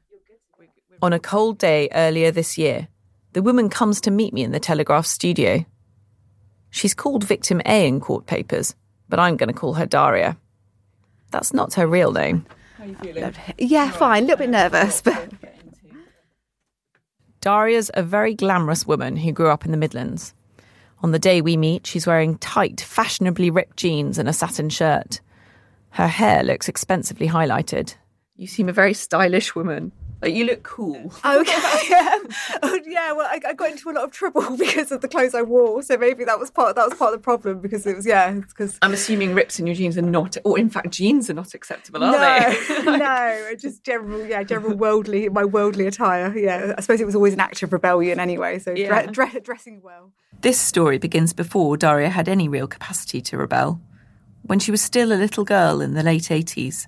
On 1.03 1.13
a 1.13 1.19
cold 1.19 1.59
day 1.59 1.89
earlier 1.93 2.31
this 2.31 2.57
year, 2.57 2.87
the 3.33 3.43
woman 3.43 3.69
comes 3.69 4.01
to 4.01 4.09
meet 4.09 4.33
me 4.33 4.41
in 4.41 4.51
the 4.51 4.59
Telegraph 4.59 5.05
studio. 5.05 5.63
She's 6.71 6.95
called 6.95 7.23
victim 7.23 7.61
A 7.67 7.87
in 7.87 7.99
court 7.99 8.25
papers, 8.25 8.73
but 9.09 9.19
I'm 9.19 9.37
going 9.37 9.49
to 9.49 9.53
call 9.53 9.75
her 9.75 9.85
Daria. 9.85 10.35
That's 11.29 11.53
not 11.53 11.75
her 11.75 11.85
real 11.85 12.11
name. 12.11 12.47
How 12.79 12.83
are 12.83 12.87
you 12.87 12.95
feeling? 12.95 13.35
Yeah, 13.59 13.91
fine. 13.91 14.23
A 14.23 14.25
little 14.25 14.37
bit 14.37 14.49
nervous, 14.49 15.03
but. 15.03 15.31
Daria's 17.41 17.91
a 17.93 18.01
very 18.01 18.33
glamorous 18.33 18.87
woman 18.87 19.17
who 19.17 19.31
grew 19.33 19.49
up 19.49 19.65
in 19.65 19.71
the 19.71 19.77
Midlands. 19.77 20.33
On 21.01 21.11
the 21.11 21.19
day 21.19 21.41
we 21.41 21.55
meet, 21.55 21.87
she's 21.87 22.05
wearing 22.05 22.37
tight, 22.37 22.81
fashionably 22.81 23.49
ripped 23.49 23.77
jeans 23.77 24.17
and 24.17 24.27
a 24.27 24.33
satin 24.33 24.69
shirt. 24.69 25.21
Her 25.91 26.07
hair 26.07 26.43
looks 26.43 26.67
expensively 26.67 27.27
highlighted. 27.27 27.95
You 28.35 28.47
seem 28.47 28.69
a 28.69 28.73
very 28.73 28.93
stylish 28.93 29.55
woman. 29.55 29.91
Like 30.21 30.33
you 30.33 30.45
look 30.45 30.63
cool. 30.63 31.13
Oh, 31.23 31.41
okay. 31.41 31.51
yeah. 31.89 32.17
Oh, 32.61 32.79
yeah. 32.85 33.13
Well, 33.13 33.25
I, 33.25 33.39
I, 33.47 33.53
got 33.53 33.71
into 33.71 33.89
a 33.89 33.93
lot 33.93 34.03
of 34.03 34.11
trouble 34.11 34.57
because 34.57 34.91
of 34.91 34.99
the 34.99 35.07
clothes 35.07 35.33
I 35.33 35.43
wore, 35.43 35.81
so 35.81 35.97
maybe 35.97 36.25
that 36.25 36.37
was 36.37 36.51
part. 36.51 36.75
That 36.75 36.89
was 36.89 36.97
part 36.97 37.13
of 37.13 37.19
the 37.19 37.23
problem 37.23 37.59
because 37.59 37.87
it 37.87 37.95
was 37.95 38.05
yeah. 38.05 38.31
Because 38.31 38.77
I'm 38.81 38.93
assuming 38.93 39.33
rips 39.33 39.59
in 39.59 39.67
your 39.67 39.75
jeans 39.75 39.97
are 39.97 40.01
not, 40.01 40.35
or 40.43 40.59
in 40.59 40.69
fact, 40.69 40.91
jeans 40.91 41.29
are 41.29 41.33
not 41.33 41.53
acceptable, 41.53 42.03
are 42.03 42.11
no, 42.11 42.19
they? 42.19 42.97
no, 42.97 43.55
just 43.57 43.83
general, 43.83 44.25
yeah, 44.25 44.43
general 44.43 44.75
worldly, 44.75 45.29
my 45.29 45.45
worldly 45.45 45.87
attire. 45.87 46.37
Yeah, 46.37 46.73
I 46.77 46.81
suppose 46.81 46.99
it 46.99 47.05
was 47.05 47.15
always 47.15 47.33
an 47.33 47.39
act 47.39 47.63
of 47.63 47.71
rebellion 47.71 48.19
anyway. 48.19 48.59
So 48.59 48.73
yeah. 48.73 49.05
dre- 49.05 49.29
dre- 49.29 49.39
dressing 49.39 49.81
well. 49.81 50.11
This 50.41 50.59
story 50.59 50.97
begins 50.97 51.31
before 51.31 51.77
Daria 51.77 52.09
had 52.09 52.27
any 52.27 52.49
real 52.49 52.67
capacity 52.67 53.21
to 53.21 53.37
rebel. 53.37 53.79
When 54.43 54.59
she 54.59 54.71
was 54.71 54.81
still 54.81 55.11
a 55.11 55.15
little 55.15 55.45
girl 55.45 55.81
in 55.81 55.93
the 55.93 56.03
late 56.03 56.23
80s, 56.23 56.87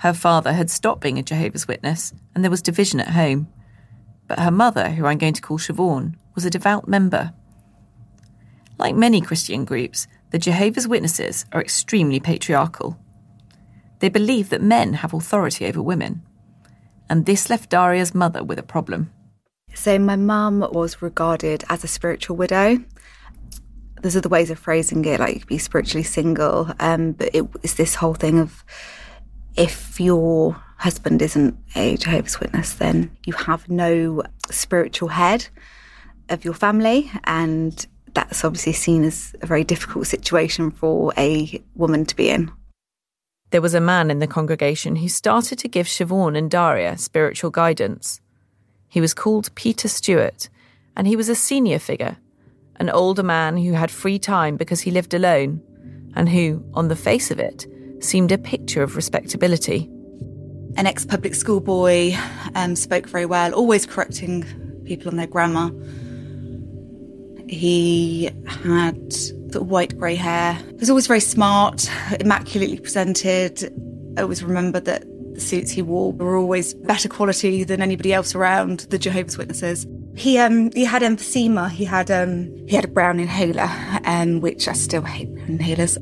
her 0.00 0.14
father 0.14 0.54
had 0.54 0.70
stopped 0.70 1.02
being 1.02 1.18
a 1.18 1.22
Jehovah's 1.22 1.68
Witness, 1.68 2.14
and 2.34 2.42
there 2.42 2.50
was 2.50 2.62
division 2.62 3.00
at 3.00 3.08
home. 3.08 3.48
But 4.28 4.38
her 4.38 4.50
mother, 4.50 4.88
who 4.88 5.04
I'm 5.04 5.18
going 5.18 5.34
to 5.34 5.42
call 5.42 5.58
Siobhan, 5.58 6.14
was 6.34 6.46
a 6.46 6.50
devout 6.50 6.88
member. 6.88 7.34
Like 8.78 8.94
many 8.94 9.20
Christian 9.20 9.66
groups, 9.66 10.06
the 10.30 10.38
Jehovah's 10.38 10.88
Witnesses 10.88 11.44
are 11.52 11.60
extremely 11.60 12.18
patriarchal. 12.18 12.98
They 13.98 14.08
believe 14.08 14.48
that 14.48 14.62
men 14.62 14.94
have 14.94 15.12
authority 15.12 15.66
over 15.66 15.82
women. 15.82 16.22
And 17.10 17.26
this 17.26 17.50
left 17.50 17.68
Daria's 17.68 18.14
mother 18.14 18.42
with 18.42 18.58
a 18.58 18.62
problem. 18.62 19.12
So, 19.74 19.98
my 19.98 20.16
mum 20.16 20.60
was 20.72 21.02
regarded 21.02 21.62
as 21.68 21.84
a 21.84 21.88
spiritual 21.88 22.36
widow. 22.36 22.78
There's 24.00 24.16
other 24.16 24.30
ways 24.30 24.50
of 24.50 24.58
phrasing 24.58 25.04
it, 25.04 25.20
like 25.20 25.46
be 25.46 25.58
spiritually 25.58 26.04
single, 26.04 26.72
um, 26.80 27.12
but 27.12 27.34
it, 27.34 27.44
it's 27.62 27.74
this 27.74 27.96
whole 27.96 28.14
thing 28.14 28.38
of 28.38 28.64
if 29.60 30.00
your 30.00 30.56
husband 30.78 31.20
isn't 31.20 31.54
a 31.76 31.98
Jehovah's 31.98 32.40
Witness, 32.40 32.72
then 32.72 33.14
you 33.26 33.34
have 33.34 33.68
no 33.68 34.22
spiritual 34.50 35.10
head 35.10 35.48
of 36.30 36.46
your 36.46 36.54
family. 36.54 37.10
And 37.24 37.86
that's 38.14 38.42
obviously 38.42 38.72
seen 38.72 39.04
as 39.04 39.36
a 39.42 39.46
very 39.46 39.62
difficult 39.62 40.06
situation 40.06 40.70
for 40.70 41.12
a 41.18 41.62
woman 41.74 42.06
to 42.06 42.16
be 42.16 42.30
in. 42.30 42.50
There 43.50 43.60
was 43.60 43.74
a 43.74 43.80
man 43.80 44.10
in 44.10 44.20
the 44.20 44.26
congregation 44.26 44.96
who 44.96 45.08
started 45.08 45.58
to 45.58 45.68
give 45.68 45.86
Siobhan 45.86 46.38
and 46.38 46.50
Daria 46.50 46.96
spiritual 46.96 47.50
guidance. 47.50 48.22
He 48.88 49.02
was 49.02 49.12
called 49.12 49.54
Peter 49.54 49.88
Stewart, 49.88 50.48
and 50.96 51.06
he 51.06 51.16
was 51.16 51.28
a 51.28 51.34
senior 51.34 51.78
figure, 51.78 52.16
an 52.76 52.88
older 52.88 53.22
man 53.22 53.58
who 53.58 53.72
had 53.72 53.90
free 53.90 54.18
time 54.18 54.56
because 54.56 54.80
he 54.80 54.90
lived 54.90 55.12
alone, 55.12 55.60
and 56.14 56.30
who, 56.30 56.64
on 56.72 56.88
the 56.88 56.96
face 56.96 57.30
of 57.30 57.38
it, 57.38 57.66
seemed 58.00 58.32
a 58.32 58.38
picture 58.38 58.82
of 58.82 58.96
respectability. 58.96 59.88
An 60.76 60.86
ex 60.86 61.04
public 61.04 61.34
school 61.34 61.60
boy, 61.60 62.16
um, 62.54 62.76
spoke 62.76 63.06
very 63.06 63.26
well, 63.26 63.52
always 63.54 63.86
correcting 63.86 64.44
people 64.84 65.08
on 65.08 65.16
their 65.16 65.26
grammar. 65.26 65.70
He 67.48 68.30
had 68.46 69.14
white 69.54 69.98
grey 69.98 70.14
hair. 70.14 70.54
He 70.54 70.76
was 70.76 70.90
always 70.90 71.06
very 71.06 71.20
smart, 71.20 71.90
immaculately 72.20 72.78
presented. 72.78 73.64
I 74.16 74.22
always 74.22 74.42
remember 74.42 74.80
that 74.80 75.04
the 75.34 75.40
suits 75.40 75.70
he 75.70 75.82
wore 75.82 76.12
were 76.12 76.36
always 76.36 76.74
better 76.74 77.08
quality 77.08 77.64
than 77.64 77.82
anybody 77.82 78.12
else 78.12 78.34
around 78.34 78.80
the 78.90 78.98
Jehovah's 78.98 79.38
Witnesses. 79.38 79.86
He 80.16 80.38
um 80.38 80.70
he 80.72 80.84
had 80.84 81.02
emphysema. 81.02 81.70
He 81.70 81.84
had 81.84 82.10
um 82.10 82.50
he 82.68 82.76
had 82.76 82.84
a 82.84 82.88
brown 82.88 83.20
inhaler, 83.20 83.68
um 84.04 84.40
which 84.40 84.68
I 84.68 84.72
still 84.72 85.02
hate 85.02 85.32
inhalers. 85.46 85.96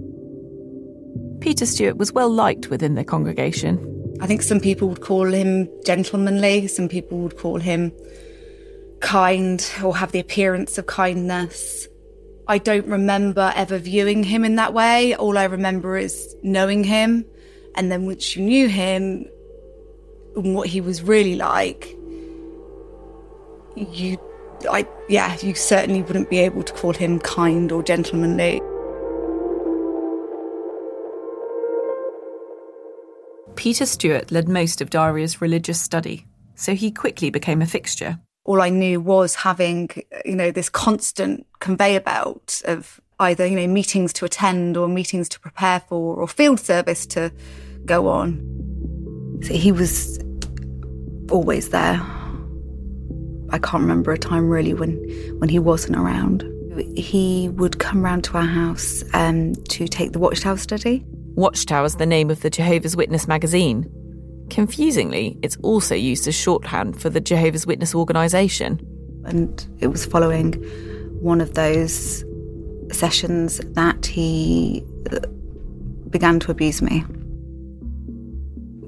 Peter 1.40 1.66
Stewart 1.66 1.96
was 1.96 2.12
well 2.12 2.30
liked 2.30 2.68
within 2.68 2.94
the 2.94 3.04
congregation. 3.04 3.78
I 4.20 4.26
think 4.26 4.42
some 4.42 4.60
people 4.60 4.88
would 4.88 5.00
call 5.00 5.32
him 5.32 5.68
gentlemanly, 5.84 6.66
some 6.66 6.88
people 6.88 7.18
would 7.18 7.36
call 7.36 7.58
him 7.58 7.92
kind 9.00 9.64
or 9.84 9.96
have 9.96 10.12
the 10.12 10.18
appearance 10.18 10.78
of 10.78 10.86
kindness. 10.86 11.86
I 12.48 12.58
don't 12.58 12.86
remember 12.86 13.52
ever 13.54 13.78
viewing 13.78 14.24
him 14.24 14.44
in 14.44 14.56
that 14.56 14.72
way. 14.74 15.14
All 15.14 15.36
I 15.38 15.44
remember 15.44 15.96
is 15.96 16.34
knowing 16.42 16.82
him. 16.82 17.24
And 17.74 17.92
then 17.92 18.06
once 18.06 18.34
you 18.34 18.42
knew 18.42 18.68
him 18.68 19.26
and 20.34 20.54
what 20.54 20.66
he 20.68 20.80
was 20.80 21.02
really 21.02 21.36
like, 21.36 21.94
you, 23.76 24.18
I, 24.68 24.88
yeah, 25.08 25.36
you 25.42 25.54
certainly 25.54 26.02
wouldn't 26.02 26.30
be 26.30 26.38
able 26.38 26.62
to 26.62 26.72
call 26.72 26.94
him 26.94 27.20
kind 27.20 27.70
or 27.70 27.82
gentlemanly. 27.82 28.60
Peter 33.58 33.86
Stewart 33.86 34.30
led 34.30 34.48
most 34.48 34.80
of 34.80 34.88
Daria's 34.88 35.42
religious 35.42 35.80
study, 35.80 36.24
so 36.54 36.76
he 36.76 36.92
quickly 36.92 37.28
became 37.28 37.60
a 37.60 37.66
fixture. 37.66 38.16
All 38.44 38.62
I 38.62 38.68
knew 38.68 39.00
was 39.00 39.34
having, 39.34 39.90
you 40.24 40.36
know, 40.36 40.52
this 40.52 40.68
constant 40.68 41.44
conveyor 41.58 41.98
belt 41.98 42.62
of 42.66 43.00
either, 43.18 43.44
you 43.44 43.56
know, 43.56 43.66
meetings 43.66 44.12
to 44.12 44.24
attend 44.24 44.76
or 44.76 44.86
meetings 44.86 45.28
to 45.30 45.40
prepare 45.40 45.80
for 45.80 46.20
or 46.20 46.28
field 46.28 46.60
service 46.60 47.04
to 47.06 47.32
go 47.84 48.06
on. 48.06 49.40
So 49.42 49.54
he 49.54 49.72
was 49.72 50.20
always 51.32 51.70
there. 51.70 52.00
I 53.50 53.58
can't 53.58 53.82
remember 53.82 54.12
a 54.12 54.18
time 54.18 54.48
really 54.48 54.72
when, 54.72 54.94
when 55.40 55.48
he 55.48 55.58
wasn't 55.58 55.96
around. 55.96 56.44
He 56.96 57.48
would 57.48 57.80
come 57.80 58.04
round 58.04 58.22
to 58.24 58.36
our 58.36 58.46
house 58.46 59.02
um, 59.14 59.56
to 59.70 59.88
take 59.88 60.12
the 60.12 60.20
Watchtower 60.20 60.58
study. 60.58 61.04
Watchtower's 61.38 61.94
the 61.94 62.04
name 62.04 62.30
of 62.30 62.40
the 62.40 62.50
Jehovah's 62.50 62.96
Witness 62.96 63.28
magazine. 63.28 63.88
Confusingly, 64.50 65.38
it's 65.40 65.56
also 65.58 65.94
used 65.94 66.26
as 66.26 66.34
shorthand 66.34 67.00
for 67.00 67.10
the 67.10 67.20
Jehovah's 67.20 67.64
Witness 67.64 67.94
organisation. 67.94 68.80
And 69.24 69.64
it 69.78 69.86
was 69.86 70.04
following 70.04 70.54
one 71.20 71.40
of 71.40 71.54
those 71.54 72.24
sessions 72.90 73.58
that 73.74 74.04
he 74.04 74.84
uh, 75.12 75.20
began 76.10 76.40
to 76.40 76.50
abuse 76.50 76.82
me. 76.82 77.04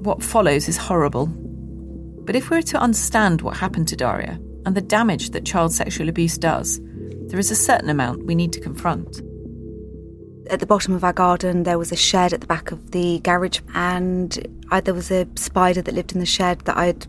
What 0.02 0.20
follows 0.20 0.66
is 0.66 0.76
horrible. 0.76 1.26
But 1.26 2.34
if 2.34 2.50
we're 2.50 2.62
to 2.62 2.78
understand 2.78 3.42
what 3.42 3.56
happened 3.58 3.86
to 3.88 3.96
Daria 3.96 4.40
and 4.66 4.74
the 4.74 4.80
damage 4.80 5.30
that 5.30 5.46
child 5.46 5.72
sexual 5.72 6.08
abuse 6.08 6.36
does, 6.36 6.80
there 7.28 7.38
is 7.38 7.52
a 7.52 7.56
certain 7.56 7.90
amount 7.90 8.26
we 8.26 8.34
need 8.34 8.52
to 8.54 8.60
confront. 8.60 9.22
At 10.50 10.58
the 10.58 10.66
bottom 10.66 10.94
of 10.94 11.04
our 11.04 11.12
garden, 11.12 11.62
there 11.62 11.78
was 11.78 11.92
a 11.92 11.96
shed 11.96 12.32
at 12.32 12.40
the 12.40 12.46
back 12.46 12.72
of 12.72 12.90
the 12.90 13.20
garage, 13.20 13.60
and 13.72 14.36
I, 14.72 14.80
there 14.80 14.94
was 14.94 15.12
a 15.12 15.28
spider 15.36 15.80
that 15.80 15.94
lived 15.94 16.12
in 16.12 16.18
the 16.18 16.26
shed 16.26 16.58
that 16.62 16.76
I'd 16.76 17.06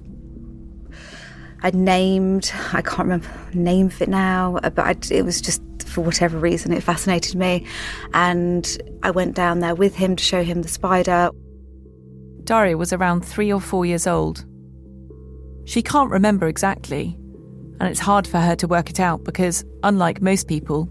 I'd 1.64 1.74
named. 1.74 2.52
I 2.72 2.84
can't 2.84 3.00
remember 3.00 3.28
the 3.52 3.58
name 3.58 3.88
of 3.88 4.00
it 4.00 4.10
now, 4.10 4.60
but 4.62 4.80
I'd, 4.80 5.12
it 5.12 5.26
was 5.26 5.42
just 5.42 5.64
for 5.88 6.02
whatever 6.02 6.38
reason 6.38 6.72
it 6.72 6.84
fascinated 6.84 7.34
me, 7.34 7.66
and 8.14 8.78
I 9.02 9.10
went 9.10 9.36
down 9.36 9.60
there 9.60 9.74
with 9.74 9.96
him 9.96 10.16
to 10.16 10.24
show 10.24 10.44
him 10.44 10.62
the 10.62 10.70
spider. 10.70 11.32
Daria 12.44 12.78
was 12.78 12.94
around 12.94 13.26
three 13.26 13.52
or 13.52 13.60
four 13.60 13.88
years 13.88 14.06
old. 14.06 14.46
She 15.66 15.82
can't 15.82 16.12
remember 16.12 16.48
exactly, 16.48 17.18
and 17.80 17.90
it's 17.90 18.00
hard 18.00 18.28
for 18.28 18.38
her 18.38 18.56
to 18.58 18.68
work 18.68 18.92
it 18.92 19.00
out 19.00 19.24
because, 19.24 19.66
unlike 19.82 20.22
most 20.22 20.48
people, 20.48 20.88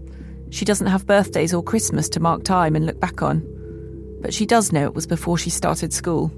she 0.51 0.65
doesn't 0.65 0.87
have 0.87 1.07
birthdays 1.07 1.53
or 1.53 1.63
Christmas 1.63 2.07
to 2.09 2.19
mark 2.19 2.43
time 2.43 2.75
and 2.75 2.85
look 2.85 2.99
back 2.99 3.21
on. 3.21 3.41
But 4.21 4.33
she 4.33 4.45
does 4.45 4.71
know 4.71 4.85
it 4.85 4.93
was 4.93 5.07
before 5.07 5.37
she 5.37 5.49
started 5.49 5.93
school. 5.93 6.31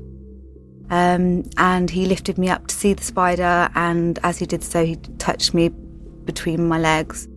Um, 0.90 1.44
and 1.58 1.90
he 1.90 2.06
lifted 2.06 2.38
me 2.38 2.50
up 2.50 2.68
to 2.68 2.76
see 2.76 2.94
the 2.94 3.04
spider, 3.04 3.70
and 3.74 4.20
as 4.24 4.38
he 4.38 4.46
did 4.46 4.64
so, 4.64 4.86
he 4.86 4.96
touched 5.18 5.54
me 5.54 5.70
between 6.26 6.68
my 6.68 6.78
legs. 6.78 7.28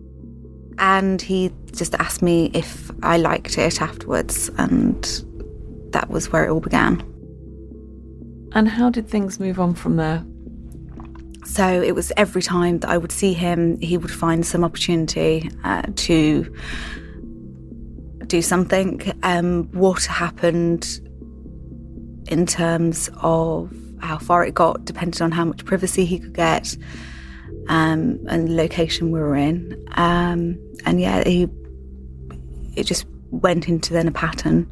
And 0.77 1.19
he 1.21 1.51
just 1.73 1.95
asked 1.95 2.21
me 2.21 2.51
if 2.53 2.91
I 3.01 3.17
liked 3.17 3.57
it 3.57 3.81
afterwards, 3.81 4.49
and 4.57 5.03
that 5.91 6.09
was 6.09 6.31
where 6.31 6.45
it 6.45 6.51
all 6.51 6.59
began. 6.59 7.01
And 8.53 8.69
how 8.69 8.91
did 8.91 9.07
things 9.07 9.39
move 9.39 9.59
on 9.59 9.73
from 9.73 9.95
there? 9.95 10.23
So 11.47 11.81
it 11.81 11.95
was 11.95 12.11
every 12.17 12.41
time 12.41 12.79
that 12.79 12.89
I 12.89 12.97
would 12.97 13.11
see 13.11 13.33
him, 13.33 13.79
he 13.79 13.97
would 13.97 14.11
find 14.11 14.45
some 14.45 14.63
opportunity 14.65 15.49
uh, 15.63 15.83
to 15.95 16.53
do 18.27 18.41
something. 18.41 19.13
Um, 19.23 19.69
what 19.71 20.03
happened 20.03 20.99
in 22.27 22.45
terms 22.45 23.09
of 23.21 23.73
how 24.01 24.17
far 24.17 24.45
it 24.45 24.53
got 24.53 24.83
depended 24.83 25.21
on 25.21 25.31
how 25.31 25.45
much 25.45 25.63
privacy 25.63 26.03
he 26.03 26.19
could 26.19 26.33
get 26.33 26.75
um, 27.69 28.19
and 28.27 28.49
the 28.49 28.53
location 28.53 29.11
we 29.11 29.19
were 29.19 29.35
in. 29.35 29.87
Um, 29.93 30.59
and 30.85 30.99
yeah, 30.99 31.23
he 31.23 31.47
it 32.75 32.83
just 32.83 33.05
went 33.31 33.67
into 33.69 33.93
then 33.93 34.07
a 34.07 34.11
pattern 34.11 34.69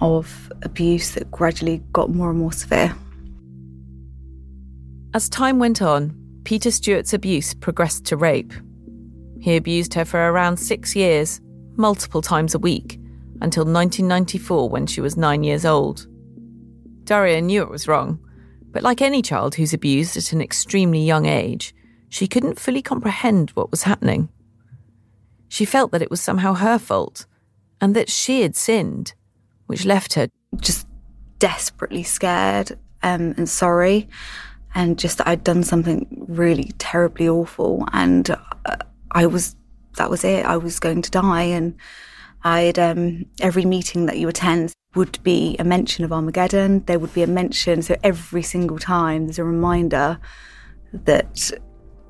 of 0.00 0.52
abuse 0.62 1.12
that 1.12 1.30
gradually 1.30 1.82
got 1.92 2.10
more 2.10 2.30
and 2.30 2.38
more 2.38 2.52
severe. 2.52 2.94
As 5.14 5.28
time 5.28 5.58
went 5.58 5.82
on, 5.82 6.18
Peter 6.44 6.70
Stewart's 6.70 7.12
abuse 7.12 7.52
progressed 7.52 8.06
to 8.06 8.16
rape. 8.16 8.52
He 9.40 9.56
abused 9.56 9.92
her 9.92 10.06
for 10.06 10.30
around 10.30 10.56
six 10.56 10.96
years, 10.96 11.38
multiple 11.76 12.22
times 12.22 12.54
a 12.54 12.58
week, 12.58 12.98
until 13.42 13.64
1994 13.64 14.70
when 14.70 14.86
she 14.86 15.02
was 15.02 15.16
nine 15.16 15.44
years 15.44 15.66
old. 15.66 16.06
Daria 17.04 17.42
knew 17.42 17.60
it 17.60 17.68
was 17.68 17.86
wrong, 17.86 18.20
but 18.70 18.82
like 18.82 19.02
any 19.02 19.20
child 19.20 19.54
who's 19.54 19.74
abused 19.74 20.16
at 20.16 20.32
an 20.32 20.40
extremely 20.40 21.04
young 21.04 21.26
age, 21.26 21.74
she 22.08 22.26
couldn't 22.26 22.58
fully 22.58 22.80
comprehend 22.80 23.50
what 23.50 23.70
was 23.70 23.82
happening. 23.82 24.30
She 25.48 25.66
felt 25.66 25.92
that 25.92 26.02
it 26.02 26.10
was 26.10 26.22
somehow 26.22 26.54
her 26.54 26.78
fault 26.78 27.26
and 27.82 27.94
that 27.94 28.08
she 28.08 28.40
had 28.40 28.56
sinned, 28.56 29.12
which 29.66 29.84
left 29.84 30.14
her 30.14 30.28
just 30.56 30.86
desperately 31.38 32.02
scared 32.02 32.78
um, 33.02 33.34
and 33.36 33.48
sorry 33.48 34.08
and 34.74 34.98
just 34.98 35.18
that 35.18 35.28
I'd 35.28 35.44
done 35.44 35.62
something 35.62 36.06
really 36.28 36.72
terribly 36.78 37.28
awful, 37.28 37.86
and 37.92 38.30
uh, 38.30 38.76
I 39.10 39.26
was 39.26 39.56
that 39.96 40.10
was 40.10 40.24
it. 40.24 40.44
I 40.46 40.56
was 40.56 40.80
going 40.80 41.02
to 41.02 41.10
die, 41.10 41.42
and 41.42 41.74
I'd 42.44 42.78
um, 42.78 43.26
every 43.40 43.64
meeting 43.64 44.06
that 44.06 44.18
you 44.18 44.28
attend 44.28 44.72
would 44.94 45.22
be 45.22 45.56
a 45.58 45.64
mention 45.64 46.04
of 46.04 46.12
Armageddon. 46.12 46.84
There 46.86 46.98
would 46.98 47.14
be 47.14 47.22
a 47.22 47.26
mention, 47.26 47.82
so 47.82 47.96
every 48.02 48.42
single 48.42 48.78
time 48.78 49.26
there's 49.26 49.38
a 49.38 49.44
reminder 49.44 50.18
that 50.92 51.50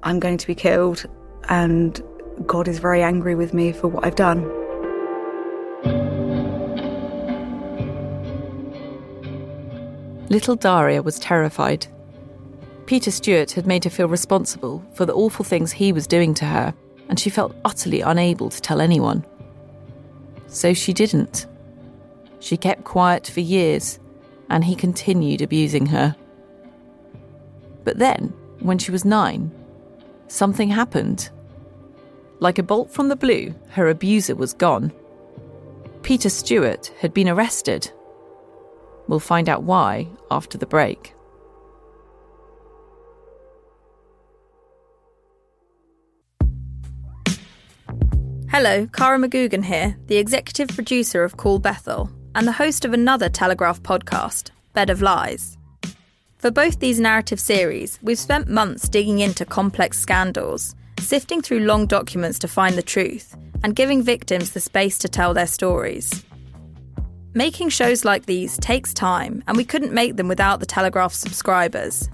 I'm 0.02 0.18
going 0.20 0.38
to 0.38 0.46
be 0.46 0.54
killed, 0.54 1.06
and 1.48 2.00
God 2.46 2.68
is 2.68 2.78
very 2.78 3.02
angry 3.02 3.34
with 3.34 3.54
me 3.54 3.72
for 3.72 3.88
what 3.88 4.04
I've 4.04 4.16
done. 4.16 4.50
Little 10.28 10.56
Daria 10.56 11.02
was 11.02 11.18
terrified 11.18 11.86
Peter 12.86 13.10
Stewart 13.10 13.52
had 13.52 13.66
made 13.66 13.84
her 13.84 13.90
feel 13.90 14.08
responsible 14.08 14.84
for 14.94 15.06
the 15.06 15.14
awful 15.14 15.44
things 15.44 15.72
he 15.72 15.92
was 15.92 16.06
doing 16.06 16.34
to 16.34 16.44
her, 16.44 16.74
and 17.08 17.18
she 17.18 17.30
felt 17.30 17.56
utterly 17.64 18.00
unable 18.00 18.50
to 18.50 18.60
tell 18.60 18.80
anyone. 18.80 19.24
So 20.48 20.74
she 20.74 20.92
didn't. 20.92 21.46
She 22.40 22.56
kept 22.56 22.84
quiet 22.84 23.26
for 23.26 23.40
years, 23.40 24.00
and 24.50 24.64
he 24.64 24.74
continued 24.74 25.42
abusing 25.42 25.86
her. 25.86 26.16
But 27.84 27.98
then, 27.98 28.32
when 28.60 28.78
she 28.78 28.90
was 28.90 29.04
nine, 29.04 29.50
something 30.28 30.68
happened. 30.68 31.30
Like 32.40 32.58
a 32.58 32.62
bolt 32.62 32.90
from 32.90 33.08
the 33.08 33.16
blue, 33.16 33.54
her 33.70 33.88
abuser 33.88 34.34
was 34.34 34.52
gone. 34.52 34.92
Peter 36.02 36.28
Stewart 36.28 36.92
had 36.98 37.14
been 37.14 37.28
arrested. 37.28 37.90
We'll 39.06 39.20
find 39.20 39.48
out 39.48 39.62
why 39.62 40.08
after 40.30 40.58
the 40.58 40.66
break. 40.66 41.14
Hello, 48.52 48.86
Cara 48.92 49.18
McGoogan 49.18 49.64
here, 49.64 49.96
the 50.08 50.18
executive 50.18 50.68
producer 50.68 51.24
of 51.24 51.38
Call 51.38 51.58
Bethel 51.58 52.10
and 52.34 52.46
the 52.46 52.52
host 52.52 52.84
of 52.84 52.92
another 52.92 53.30
Telegraph 53.30 53.82
podcast, 53.82 54.50
Bed 54.74 54.90
of 54.90 55.00
Lies. 55.00 55.56
For 56.36 56.50
both 56.50 56.78
these 56.78 57.00
narrative 57.00 57.40
series, 57.40 57.98
we've 58.02 58.18
spent 58.18 58.50
months 58.50 58.90
digging 58.90 59.20
into 59.20 59.46
complex 59.46 59.98
scandals, 59.98 60.74
sifting 61.00 61.40
through 61.40 61.60
long 61.60 61.86
documents 61.86 62.38
to 62.40 62.46
find 62.46 62.76
the 62.76 62.82
truth, 62.82 63.34
and 63.64 63.74
giving 63.74 64.02
victims 64.02 64.50
the 64.50 64.60
space 64.60 64.98
to 64.98 65.08
tell 65.08 65.32
their 65.32 65.46
stories. 65.46 66.22
Making 67.32 67.70
shows 67.70 68.04
like 68.04 68.26
these 68.26 68.58
takes 68.58 68.92
time, 68.92 69.42
and 69.46 69.56
we 69.56 69.64
couldn't 69.64 69.94
make 69.94 70.16
them 70.16 70.28
without 70.28 70.60
the 70.60 70.66
Telegraph 70.66 71.14
subscribers. 71.14 72.06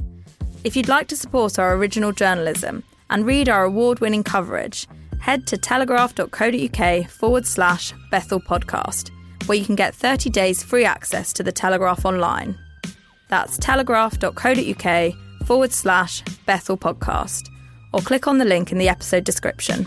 If 0.62 0.76
you'd 0.76 0.86
like 0.86 1.08
to 1.08 1.16
support 1.16 1.58
our 1.58 1.74
original 1.74 2.12
journalism 2.12 2.84
and 3.10 3.26
read 3.26 3.48
our 3.48 3.64
award 3.64 3.98
winning 3.98 4.22
coverage, 4.22 4.86
head 5.20 5.46
to 5.46 5.58
telegraph.co.uk 5.58 7.10
forward 7.10 7.46
slash 7.46 7.92
Bethel 8.10 8.40
podcast, 8.40 9.10
where 9.46 9.58
you 9.58 9.64
can 9.64 9.74
get 9.76 9.94
30 9.94 10.30
days 10.30 10.62
free 10.62 10.84
access 10.84 11.32
to 11.34 11.42
the 11.42 11.52
Telegraph 11.52 12.04
online. 12.04 12.58
That's 13.28 13.58
telegraph.co.uk 13.58 15.14
forward 15.46 15.72
slash 15.72 16.22
Bethel 16.46 16.76
podcast, 16.76 17.48
or 17.92 18.00
click 18.00 18.26
on 18.26 18.38
the 18.38 18.44
link 18.44 18.72
in 18.72 18.78
the 18.78 18.88
episode 18.88 19.24
description. 19.24 19.86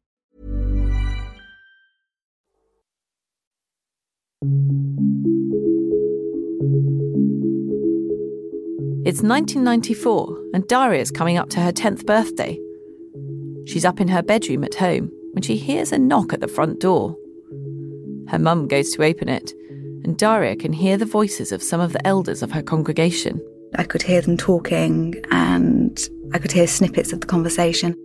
It's 9.03 9.21
1994, 9.21 10.37
and 10.55 10.67
Daria's 10.67 11.11
coming 11.11 11.37
up 11.37 11.49
to 11.51 11.59
her 11.59 11.71
10th 11.71 12.07
birthday. 12.07 12.59
She's 13.67 13.85
up 13.85 14.01
in 14.01 14.07
her 14.07 14.23
bedroom 14.23 14.63
at 14.63 14.73
home 14.73 15.11
when 15.33 15.43
she 15.43 15.57
hears 15.57 15.91
a 15.91 15.99
knock 15.99 16.33
at 16.33 16.39
the 16.39 16.47
front 16.47 16.79
door. 16.79 17.15
Her 18.29 18.39
mum 18.39 18.67
goes 18.67 18.89
to 18.93 19.03
open 19.03 19.29
it, 19.29 19.53
and 20.03 20.17
Daria 20.17 20.55
can 20.55 20.73
hear 20.73 20.97
the 20.97 21.05
voices 21.05 21.51
of 21.51 21.61
some 21.61 21.79
of 21.79 21.93
the 21.93 22.07
elders 22.07 22.41
of 22.41 22.51
her 22.51 22.63
congregation. 22.63 23.39
I 23.75 23.83
could 23.83 24.01
hear 24.01 24.21
them 24.21 24.37
talking 24.37 25.23
and 25.29 25.99
I 26.33 26.39
could 26.39 26.51
hear 26.51 26.65
snippets 26.65 27.13
of 27.13 27.21
the 27.21 27.27
conversation. 27.27 27.95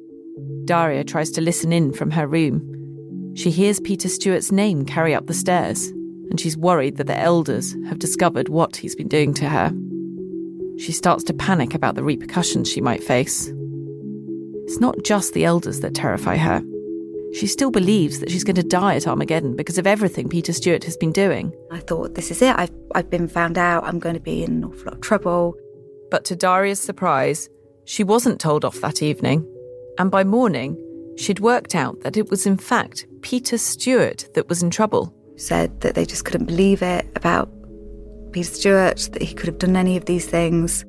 Daria 0.66 1.02
tries 1.02 1.30
to 1.30 1.40
listen 1.40 1.72
in 1.72 1.94
from 1.94 2.10
her 2.10 2.26
room. 2.26 3.32
She 3.36 3.50
hears 3.50 3.80
Peter 3.80 4.10
Stewart's 4.10 4.52
name 4.52 4.84
carry 4.84 5.14
up 5.14 5.28
the 5.28 5.34
stairs, 5.34 5.92
and 6.30 6.40
she's 6.40 6.56
worried 6.56 6.96
that 6.96 7.06
the 7.06 7.18
elders 7.18 7.74
have 7.88 7.98
discovered 7.98 8.48
what 8.48 8.76
he's 8.76 8.94
been 8.94 9.08
doing 9.08 9.34
to 9.34 9.48
her. 9.48 9.72
She 10.78 10.92
starts 10.92 11.24
to 11.24 11.34
panic 11.34 11.74
about 11.74 11.94
the 11.94 12.04
repercussions 12.04 12.70
she 12.70 12.80
might 12.80 13.02
face. 13.02 13.50
It's 14.66 14.80
not 14.80 14.96
just 15.04 15.32
the 15.32 15.44
elders 15.44 15.80
that 15.80 15.94
terrify 15.94 16.36
her. 16.36 16.62
She 17.34 17.46
still 17.46 17.70
believes 17.70 18.20
that 18.20 18.30
she's 18.30 18.44
going 18.44 18.56
to 18.56 18.62
die 18.62 18.96
at 18.96 19.06
Armageddon 19.06 19.56
because 19.56 19.78
of 19.78 19.86
everything 19.86 20.28
Peter 20.28 20.52
Stewart 20.52 20.84
has 20.84 20.96
been 20.96 21.12
doing. 21.12 21.52
I 21.70 21.80
thought, 21.80 22.14
this 22.14 22.30
is 22.30 22.40
it. 22.42 22.54
I've, 22.56 22.70
I've 22.94 23.10
been 23.10 23.28
found 23.28 23.58
out. 23.58 23.84
I'm 23.84 23.98
going 23.98 24.14
to 24.14 24.20
be 24.20 24.42
in 24.42 24.52
an 24.52 24.64
awful 24.64 24.84
lot 24.84 24.94
of 24.94 25.00
trouble. 25.00 25.54
But 26.10 26.24
to 26.26 26.36
Daria's 26.36 26.80
surprise, 26.80 27.48
she 27.84 28.04
wasn't 28.04 28.40
told 28.40 28.64
off 28.64 28.80
that 28.80 29.02
evening. 29.02 29.46
And 29.98 30.10
by 30.10 30.24
morning, 30.24 30.76
she'd 31.16 31.40
worked 31.40 31.74
out 31.74 32.00
that 32.02 32.16
it 32.16 32.30
was 32.30 32.46
in 32.46 32.56
fact 32.56 33.06
Peter 33.22 33.58
Stewart 33.58 34.28
that 34.34 34.48
was 34.48 34.62
in 34.62 34.70
trouble. 34.70 35.14
Said 35.36 35.80
that 35.82 35.94
they 35.94 36.04
just 36.04 36.24
couldn't 36.24 36.46
believe 36.46 36.82
it 36.82 37.06
about 37.14 37.50
Peter 38.32 38.50
Stewart, 38.50 39.08
that 39.12 39.22
he 39.22 39.34
could 39.34 39.46
have 39.46 39.58
done 39.58 39.76
any 39.76 39.96
of 39.96 40.06
these 40.06 40.26
things. 40.26 40.84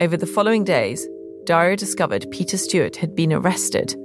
Over 0.00 0.16
the 0.16 0.26
following 0.26 0.64
days, 0.64 1.06
Daria 1.44 1.76
discovered 1.76 2.30
Peter 2.30 2.56
Stewart 2.56 2.96
had 2.96 3.16
been 3.16 3.32
arrested. 3.32 3.96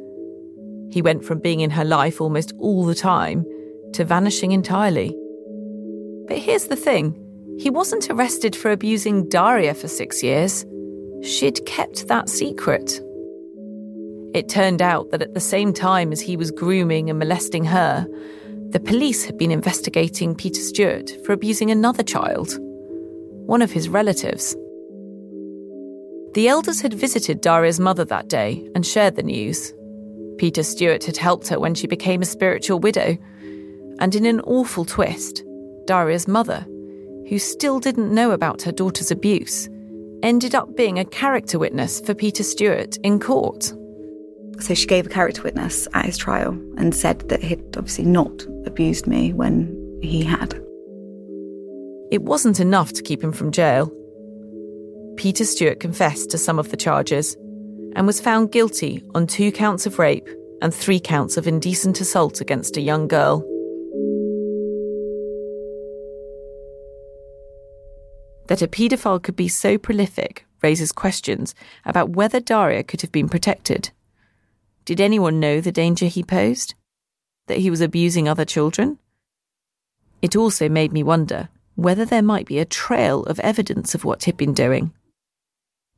He 0.91 1.01
went 1.01 1.25
from 1.25 1.39
being 1.39 1.59
in 1.59 1.69
her 1.69 1.85
life 1.85 2.21
almost 2.21 2.53
all 2.59 2.85
the 2.85 2.95
time 2.95 3.45
to 3.93 4.05
vanishing 4.05 4.51
entirely. 4.51 5.15
But 6.27 6.37
here's 6.37 6.65
the 6.65 6.75
thing 6.75 7.19
he 7.59 7.69
wasn't 7.69 8.09
arrested 8.09 8.55
for 8.55 8.71
abusing 8.71 9.29
Daria 9.29 9.73
for 9.73 9.87
six 9.87 10.23
years. 10.23 10.65
She'd 11.21 11.65
kept 11.65 12.07
that 12.07 12.29
secret. 12.29 12.99
It 14.33 14.49
turned 14.49 14.81
out 14.81 15.11
that 15.11 15.21
at 15.21 15.35
the 15.35 15.39
same 15.39 15.73
time 15.73 16.11
as 16.11 16.21
he 16.21 16.35
was 16.35 16.49
grooming 16.49 17.09
and 17.09 17.19
molesting 17.19 17.65
her, 17.65 18.07
the 18.73 18.79
police 18.79 19.23
had 19.23 19.37
been 19.37 19.51
investigating 19.51 20.33
Peter 20.33 20.59
Stewart 20.59 21.11
for 21.23 21.31
abusing 21.31 21.69
another 21.69 22.01
child, 22.01 22.57
one 23.45 23.61
of 23.61 23.71
his 23.71 23.87
relatives. 23.87 24.55
The 26.33 26.47
elders 26.47 26.81
had 26.81 26.95
visited 26.95 27.39
Daria's 27.39 27.79
mother 27.79 28.03
that 28.05 28.29
day 28.29 28.67
and 28.73 28.83
shared 28.83 29.15
the 29.15 29.21
news. 29.21 29.71
Peter 30.39 30.63
Stewart 30.63 31.03
had 31.03 31.17
helped 31.17 31.49
her 31.49 31.59
when 31.59 31.75
she 31.75 31.85
became 31.85 32.23
a 32.23 32.25
spiritual 32.25 32.79
widow. 32.79 33.15
And 33.99 34.15
in 34.15 34.25
an 34.25 34.41
awful 34.41 34.85
twist, 34.85 35.43
Daria's 35.85 36.27
mother, 36.27 36.65
who 37.29 37.37
still 37.37 37.79
didn't 37.79 38.11
know 38.11 38.31
about 38.31 38.63
her 38.63 38.71
daughter's 38.71 39.11
abuse, 39.11 39.69
ended 40.23 40.55
up 40.55 40.75
being 40.75 40.97
a 40.97 41.05
character 41.05 41.59
witness 41.59 42.01
for 42.01 42.15
Peter 42.15 42.41
Stewart 42.41 42.97
in 43.03 43.19
court. 43.19 43.71
So 44.59 44.73
she 44.73 44.87
gave 44.87 45.05
a 45.05 45.09
character 45.09 45.41
witness 45.41 45.87
at 45.93 46.05
his 46.05 46.17
trial 46.17 46.51
and 46.77 46.95
said 46.95 47.27
that 47.29 47.43
he'd 47.43 47.77
obviously 47.77 48.05
not 48.05 48.45
abused 48.65 49.07
me 49.07 49.33
when 49.33 49.99
he 50.01 50.23
had. 50.23 50.53
It 52.11 52.21
wasn't 52.21 52.59
enough 52.59 52.93
to 52.93 53.01
keep 53.01 53.23
him 53.23 53.31
from 53.31 53.51
jail. 53.51 53.91
Peter 55.17 55.45
Stewart 55.45 55.79
confessed 55.79 56.29
to 56.31 56.37
some 56.37 56.59
of 56.59 56.69
the 56.69 56.77
charges 56.77 57.35
and 57.95 58.07
was 58.07 58.21
found 58.21 58.51
guilty 58.51 59.03
on 59.15 59.27
two 59.27 59.51
counts 59.51 59.85
of 59.85 59.99
rape 59.99 60.27
and 60.61 60.73
three 60.73 60.99
counts 60.99 61.37
of 61.37 61.47
indecent 61.47 61.99
assault 61.99 62.39
against 62.41 62.77
a 62.77 62.81
young 62.81 63.07
girl. 63.07 63.39
That 68.47 68.61
a 68.61 68.67
paedophile 68.67 69.21
could 69.21 69.35
be 69.35 69.47
so 69.47 69.77
prolific 69.77 70.45
raises 70.61 70.91
questions 70.91 71.55
about 71.85 72.11
whether 72.11 72.39
Daria 72.39 72.83
could 72.83 73.01
have 73.01 73.11
been 73.11 73.29
protected. 73.29 73.91
Did 74.85 74.99
anyone 74.99 75.39
know 75.39 75.61
the 75.61 75.71
danger 75.71 76.07
he 76.07 76.23
posed? 76.23 76.75
That 77.47 77.59
he 77.59 77.69
was 77.69 77.81
abusing 77.81 78.27
other 78.27 78.45
children? 78.45 78.99
It 80.21 80.35
also 80.35 80.67
made 80.69 80.91
me 80.91 81.03
wonder 81.03 81.49
whether 81.75 82.05
there 82.05 82.21
might 82.21 82.45
be 82.45 82.59
a 82.59 82.65
trail 82.65 83.23
of 83.23 83.39
evidence 83.39 83.95
of 83.95 84.03
what 84.03 84.23
he'd 84.23 84.37
been 84.37 84.53
doing. 84.53 84.93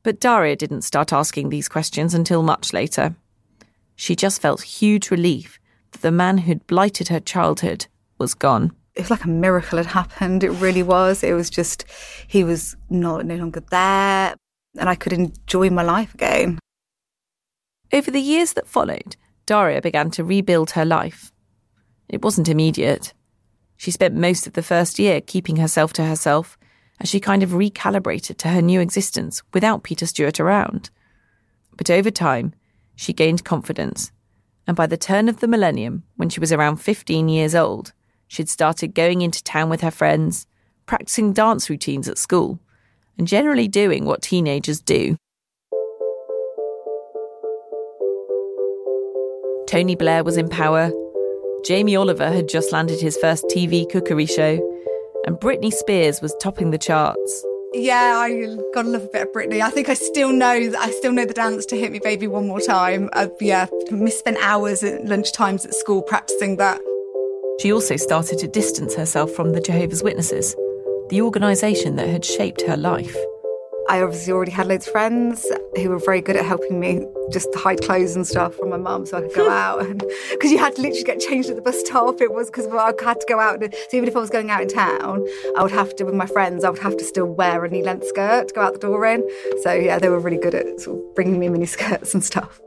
But 0.02 0.20
Daria 0.20 0.56
didn't 0.56 0.82
start 0.82 1.12
asking 1.12 1.48
these 1.48 1.68
questions 1.68 2.14
until 2.14 2.42
much 2.42 2.72
later. 2.72 3.16
She 3.96 4.14
just 4.14 4.40
felt 4.40 4.62
huge 4.62 5.10
relief 5.10 5.58
that 5.90 6.02
the 6.02 6.12
man 6.12 6.38
who'd 6.38 6.66
blighted 6.66 7.08
her 7.08 7.20
childhood 7.20 7.86
was 8.18 8.34
gone. 8.34 8.72
It 8.94 9.02
was 9.02 9.10
like 9.10 9.24
a 9.24 9.28
miracle 9.28 9.78
had 9.78 9.86
happened. 9.86 10.44
It 10.44 10.50
really 10.50 10.82
was. 10.82 11.22
It 11.22 11.32
was 11.34 11.50
just, 11.50 11.84
he 12.26 12.44
was 12.44 12.76
not 12.88 13.26
no 13.26 13.36
longer 13.36 13.60
there, 13.70 14.34
and 14.78 14.88
I 14.88 14.94
could 14.94 15.12
enjoy 15.12 15.70
my 15.70 15.82
life 15.82 16.14
again. 16.14 16.58
Over 17.92 18.10
the 18.10 18.20
years 18.20 18.54
that 18.54 18.68
followed, 18.68 19.16
Daria 19.46 19.80
began 19.80 20.10
to 20.12 20.24
rebuild 20.24 20.72
her 20.72 20.84
life. 20.84 21.32
It 22.08 22.22
wasn't 22.22 22.48
immediate. 22.48 23.12
She 23.76 23.90
spent 23.90 24.14
most 24.14 24.46
of 24.46 24.54
the 24.54 24.62
first 24.62 24.98
year 24.98 25.20
keeping 25.20 25.56
herself 25.56 25.92
to 25.94 26.04
herself 26.04 26.58
as 27.00 27.08
she 27.08 27.20
kind 27.20 27.42
of 27.42 27.50
recalibrated 27.50 28.38
to 28.38 28.48
her 28.48 28.62
new 28.62 28.80
existence 28.80 29.42
without 29.52 29.82
Peter 29.82 30.06
Stewart 30.06 30.40
around. 30.40 30.90
But 31.76 31.90
over 31.90 32.10
time, 32.10 32.54
she 32.96 33.12
gained 33.12 33.44
confidence, 33.44 34.10
and 34.66 34.76
by 34.76 34.86
the 34.86 34.96
turn 34.96 35.28
of 35.28 35.40
the 35.40 35.48
millennium, 35.48 36.04
when 36.16 36.28
she 36.30 36.40
was 36.40 36.52
around 36.52 36.78
15 36.78 37.28
years 37.28 37.54
old, 37.54 37.92
she'd 38.26 38.48
started 38.48 38.94
going 38.94 39.20
into 39.20 39.44
town 39.44 39.68
with 39.68 39.82
her 39.82 39.90
friends, 39.90 40.46
practicing 40.86 41.32
dance 41.32 41.68
routines 41.68 42.08
at 42.08 42.18
school, 42.18 42.58
and 43.18 43.28
generally 43.28 43.68
doing 43.68 44.04
what 44.04 44.22
teenagers 44.22 44.80
do. 44.80 45.16
Tony 49.66 49.96
Blair 49.96 50.22
was 50.22 50.36
in 50.36 50.48
power, 50.48 50.92
Jamie 51.66 51.96
Oliver 51.96 52.30
had 52.30 52.48
just 52.48 52.70
landed 52.70 53.00
his 53.00 53.16
first 53.16 53.44
TV 53.46 53.90
cookery 53.90 54.26
show, 54.26 54.60
and 55.26 55.36
Britney 55.36 55.72
Spears 55.72 56.20
was 56.22 56.32
topping 56.40 56.70
the 56.70 56.78
charts. 56.78 57.44
Yeah, 57.74 58.18
I 58.18 58.56
gotta 58.72 58.88
love 58.88 59.02
a 59.02 59.08
bit 59.08 59.22
of 59.22 59.32
Britney. 59.32 59.60
I 59.60 59.70
think 59.70 59.88
I 59.88 59.94
still 59.94 60.32
know 60.32 60.46
I 60.46 60.90
still 60.92 61.12
know 61.12 61.24
the 61.24 61.34
dance 61.34 61.66
to 61.66 61.76
"Hit 61.76 61.90
Me, 61.90 61.98
Baby, 61.98 62.28
One 62.28 62.46
More 62.46 62.60
Time." 62.60 63.10
Uh, 63.14 63.26
yeah, 63.40 63.66
misspent 63.90 64.38
hours 64.40 64.84
at 64.84 65.02
lunchtimes 65.02 65.64
at 65.64 65.74
school 65.74 66.02
practicing 66.02 66.56
that. 66.58 66.80
She 67.60 67.72
also 67.72 67.96
started 67.96 68.38
to 68.38 68.46
distance 68.46 68.94
herself 68.94 69.32
from 69.32 69.52
the 69.52 69.60
Jehovah's 69.60 70.04
Witnesses, 70.04 70.54
the 71.08 71.20
organisation 71.20 71.96
that 71.96 72.08
had 72.08 72.24
shaped 72.24 72.62
her 72.62 72.76
life. 72.76 73.16
I 73.88 74.02
obviously 74.02 74.32
already 74.32 74.50
had 74.50 74.66
loads 74.66 74.86
of 74.86 74.92
friends 74.92 75.46
who 75.76 75.90
were 75.90 75.98
very 75.98 76.20
good 76.20 76.36
at 76.36 76.44
helping 76.44 76.80
me 76.80 77.06
just 77.30 77.48
hide 77.54 77.80
clothes 77.82 78.16
and 78.16 78.26
stuff 78.26 78.54
from 78.56 78.70
my 78.70 78.76
mum 78.76 79.06
so 79.06 79.18
I 79.18 79.20
could 79.20 79.34
go 79.34 79.48
out. 79.50 79.86
Because 80.30 80.50
you 80.50 80.58
had 80.58 80.74
to 80.76 80.82
literally 80.82 81.04
get 81.04 81.20
changed 81.20 81.48
at 81.50 81.56
the 81.56 81.62
bus 81.62 81.78
stop, 81.80 82.20
it 82.20 82.32
was 82.32 82.50
because 82.50 82.66
I 82.66 82.92
had 83.04 83.20
to 83.20 83.26
go 83.28 83.38
out. 83.38 83.62
And, 83.62 83.72
so 83.72 83.96
even 83.96 84.08
if 84.08 84.16
I 84.16 84.18
was 84.18 84.30
going 84.30 84.50
out 84.50 84.62
in 84.62 84.68
town, 84.68 85.24
I 85.56 85.62
would 85.62 85.70
have 85.70 85.94
to, 85.96 86.04
with 86.04 86.14
my 86.14 86.26
friends, 86.26 86.64
I 86.64 86.70
would 86.70 86.80
have 86.80 86.96
to 86.96 87.04
still 87.04 87.26
wear 87.26 87.64
a 87.64 87.68
knee 87.68 87.84
length 87.84 88.08
skirt 88.08 88.48
to 88.48 88.54
go 88.54 88.62
out 88.62 88.72
the 88.72 88.80
door 88.80 89.06
in. 89.06 89.28
So 89.62 89.72
yeah, 89.72 89.98
they 90.00 90.08
were 90.08 90.20
really 90.20 90.38
good 90.38 90.54
at 90.54 90.80
sort 90.80 90.98
of 90.98 91.14
bringing 91.14 91.38
me 91.38 91.48
mini 91.48 91.66
skirts 91.66 92.12
and 92.12 92.24
stuff. 92.24 92.60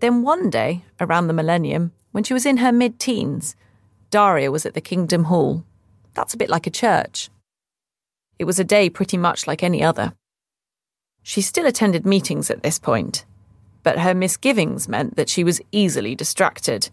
Then 0.00 0.22
one 0.22 0.48
day, 0.50 0.84
around 1.00 1.26
the 1.26 1.32
millennium, 1.32 1.92
when 2.12 2.22
she 2.22 2.34
was 2.34 2.46
in 2.46 2.58
her 2.58 2.70
mid 2.70 3.00
teens, 3.00 3.56
Daria 4.10 4.50
was 4.50 4.64
at 4.64 4.74
the 4.74 4.80
Kingdom 4.80 5.24
Hall. 5.24 5.64
That's 6.14 6.34
a 6.34 6.36
bit 6.36 6.50
like 6.50 6.66
a 6.66 6.70
church. 6.70 7.30
It 8.38 8.44
was 8.44 8.58
a 8.58 8.64
day 8.64 8.90
pretty 8.90 9.16
much 9.16 9.46
like 9.46 9.62
any 9.62 9.82
other. 9.82 10.14
She 11.22 11.40
still 11.40 11.66
attended 11.66 12.06
meetings 12.06 12.50
at 12.50 12.62
this 12.62 12.78
point, 12.78 13.24
but 13.82 13.98
her 13.98 14.14
misgivings 14.14 14.88
meant 14.88 15.16
that 15.16 15.28
she 15.28 15.42
was 15.42 15.60
easily 15.72 16.14
distracted. 16.14 16.90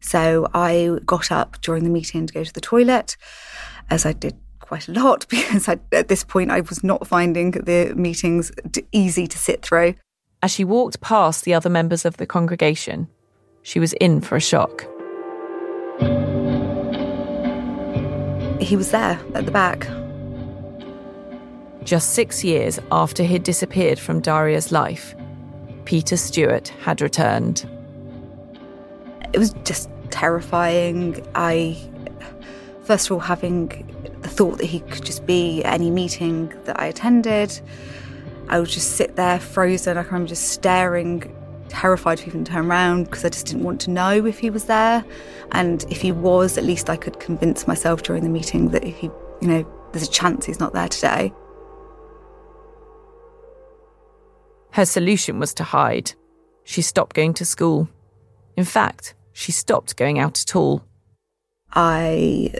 So 0.00 0.48
I 0.52 0.98
got 1.06 1.32
up 1.32 1.60
during 1.62 1.84
the 1.84 1.90
meeting 1.90 2.26
to 2.26 2.34
go 2.34 2.44
to 2.44 2.52
the 2.52 2.60
toilet, 2.60 3.16
as 3.90 4.04
I 4.04 4.12
did 4.12 4.36
quite 4.60 4.88
a 4.88 4.92
lot 4.92 5.26
because 5.30 5.68
I, 5.68 5.78
at 5.92 6.08
this 6.08 6.24
point 6.24 6.50
I 6.50 6.60
was 6.60 6.84
not 6.84 7.06
finding 7.06 7.52
the 7.52 7.92
meetings 7.96 8.52
easy 8.92 9.26
to 9.26 9.38
sit 9.38 9.62
through. 9.62 9.94
As 10.42 10.50
she 10.50 10.64
walked 10.64 11.00
past 11.00 11.44
the 11.44 11.54
other 11.54 11.70
members 11.70 12.04
of 12.04 12.16
the 12.16 12.26
congregation, 12.26 13.08
she 13.62 13.78
was 13.78 13.92
in 13.94 14.20
for 14.20 14.36
a 14.36 14.40
shock. 14.40 14.82
He 18.60 18.76
was 18.76 18.90
there 18.90 19.20
at 19.34 19.44
the 19.44 19.52
back. 19.52 19.86
Just 21.84 22.10
six 22.10 22.44
years 22.44 22.78
after 22.90 23.24
he'd 23.24 23.42
disappeared 23.42 23.98
from 23.98 24.20
Daria's 24.20 24.70
life, 24.70 25.14
Peter 25.84 26.16
Stewart 26.16 26.68
had 26.80 27.00
returned. 27.00 27.68
It 29.32 29.38
was 29.38 29.52
just 29.64 29.90
terrifying. 30.10 31.26
I, 31.34 31.76
first 32.84 33.06
of 33.06 33.12
all, 33.12 33.20
having 33.20 33.68
the 34.22 34.28
thought 34.28 34.58
that 34.58 34.66
he 34.66 34.80
could 34.80 35.04
just 35.04 35.26
be 35.26 35.64
at 35.64 35.74
any 35.74 35.90
meeting 35.90 36.52
that 36.64 36.78
I 36.78 36.86
attended, 36.86 37.60
I 38.48 38.60
would 38.60 38.68
just 38.68 38.92
sit 38.92 39.16
there 39.16 39.40
frozen. 39.40 39.96
I 39.96 40.02
remember 40.02 40.28
just 40.28 40.48
staring, 40.50 41.34
terrified 41.68 42.18
to 42.18 42.26
even 42.26 42.44
turn 42.44 42.66
around 42.66 43.04
because 43.04 43.24
I 43.24 43.28
just 43.30 43.46
didn't 43.46 43.64
want 43.64 43.80
to 43.82 43.90
know 43.90 44.24
if 44.24 44.38
he 44.38 44.50
was 44.50 44.64
there. 44.64 45.04
And 45.50 45.84
if 45.90 46.00
he 46.00 46.12
was, 46.12 46.58
at 46.58 46.64
least 46.64 46.88
I 46.88 46.96
could 46.96 47.18
convince 47.18 47.66
myself 47.66 48.02
during 48.02 48.22
the 48.22 48.30
meeting 48.30 48.68
that 48.68 48.84
he, 48.84 49.10
you 49.40 49.48
know, 49.48 49.90
there's 49.92 50.06
a 50.06 50.10
chance 50.10 50.46
he's 50.46 50.60
not 50.60 50.74
there 50.74 50.88
today. 50.88 51.32
Her 54.72 54.84
solution 54.84 55.38
was 55.38 55.54
to 55.54 55.64
hide. 55.64 56.12
She 56.64 56.82
stopped 56.82 57.14
going 57.14 57.34
to 57.34 57.44
school. 57.44 57.88
In 58.56 58.64
fact, 58.64 59.14
she 59.32 59.52
stopped 59.52 59.96
going 59.96 60.18
out 60.18 60.40
at 60.42 60.56
all. 60.56 60.84
I 61.72 62.54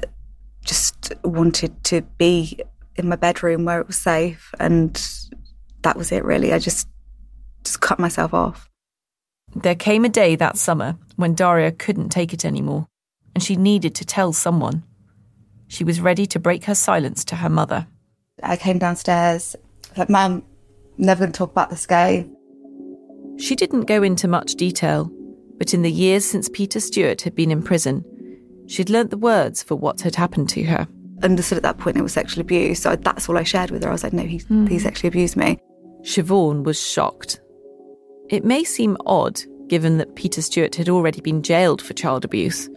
just 0.64 1.12
wanted 1.25 1.83
to 1.85 2.03
be 2.18 2.61
in 2.96 3.09
my 3.09 3.16
bedroom 3.16 3.64
where 3.64 3.81
it 3.81 3.87
was 3.87 3.96
safe, 3.96 4.55
and 4.61 5.01
that 5.83 5.96
was 5.96 6.12
it 6.12 6.25
really. 6.25 6.53
I 6.53 6.59
just 6.59 6.88
just 7.64 7.81
cut 7.81 7.98
myself 7.98 8.35
off. 8.35 8.68
There 9.55 9.75
came 9.75 10.05
a 10.05 10.09
day 10.09 10.37
that 10.37 10.57
summer 10.57 10.96
when 11.16 11.35
Daria 11.35 11.72
couldn't 11.72 12.09
take 12.09 12.33
it 12.33 12.44
anymore, 12.44 12.87
and 13.35 13.42
she 13.42 13.57
needed 13.57 13.94
to 13.96 14.05
tell 14.05 14.33
someone. 14.33 14.83
She 15.68 15.85
was 15.85 16.01
ready 16.01 16.27
to 16.27 16.38
break 16.38 16.64
her 16.64 16.75
silence 16.75 17.25
to 17.27 17.37
her 17.37 17.48
mother. 17.48 17.87
I 18.42 18.57
came 18.57 18.79
downstairs, 18.79 19.57
like, 19.96 20.11
Mum, 20.11 20.42
never 20.98 21.20
going 21.20 21.33
to 21.33 21.38
talk 21.38 21.50
about 21.50 21.70
this 21.70 21.87
guy. 21.87 22.28
She 23.38 23.57
didn't 23.57 23.83
go 23.83 24.02
into 24.02 24.28
much 24.28 24.55
detail, 24.55 25.11
but 25.59 25.74
in 25.74 25.83
the 25.83 25.90
years 25.90 26.24
since 26.24 26.48
Peter 26.48 26.81
Stewart 26.81 27.22
had 27.22 27.35
been 27.35 27.50
in 27.50 27.62
prison, 27.62 28.05
she'd 28.66 28.90
learnt 28.90 29.11
the 29.11 29.18
words 29.18 29.62
for 29.62 29.74
what 29.74 30.00
had 30.00 30.16
happened 30.16 30.48
to 30.50 30.62
her. 30.64 30.87
Understood 31.22 31.57
at 31.57 31.62
that 31.62 31.78
point 31.78 31.96
it 31.96 32.02
was 32.02 32.12
sexual 32.12 32.40
abuse, 32.40 32.81
so 32.81 32.96
that's 32.96 33.28
all 33.28 33.38
I 33.38 33.42
shared 33.42 33.70
with 33.70 33.83
her. 33.85 33.88
I 33.88 33.92
was 33.92 34.02
like, 34.02 34.12
no, 34.12 34.24
he, 34.24 34.40
mm. 34.40 34.68
he 34.68 34.78
sexually 34.78 35.09
abused 35.09 35.37
me. 35.37 35.59
Siobhan 36.02 36.64
was 36.64 36.81
shocked. 36.81 37.40
It 38.28 38.44
may 38.44 38.64
seem 38.64 38.96
odd, 39.07 39.40
given 39.68 39.98
that 39.98 40.16
Peter 40.16 40.42
Stewart 40.42 40.74
had 40.74 40.88
already 40.88 41.20
been 41.20 41.42
jailed 41.42 41.81
for 41.81 41.94
child 41.94 42.24
abuse. 42.24 42.68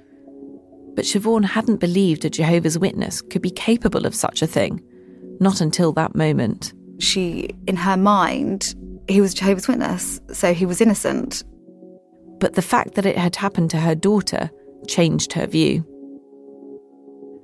But 0.93 1.05
Siobhan 1.05 1.43
hadn't 1.43 1.79
believed 1.79 2.23
a 2.23 2.29
Jehovah's 2.29 2.79
Witness 2.79 3.21
could 3.21 3.41
be 3.41 3.51
capable 3.51 4.05
of 4.05 4.15
such 4.15 4.41
a 4.41 4.47
thing, 4.47 4.81
not 5.39 5.59
until 5.59 5.91
that 5.93 6.15
moment. 6.15 6.73
She, 6.99 7.49
in 7.67 7.75
her 7.75 7.97
mind, 7.97 8.75
he 9.07 9.21
was 9.21 9.33
Jehovah's 9.33 9.67
Witness, 9.67 10.19
so 10.31 10.53
he 10.53 10.65
was 10.65 10.81
innocent. 10.81 11.43
But 12.39 12.53
the 12.53 12.61
fact 12.61 12.95
that 12.95 13.05
it 13.05 13.17
had 13.17 13.35
happened 13.35 13.69
to 13.71 13.77
her 13.77 13.95
daughter 13.95 14.49
changed 14.87 15.33
her 15.33 15.47
view. 15.47 15.85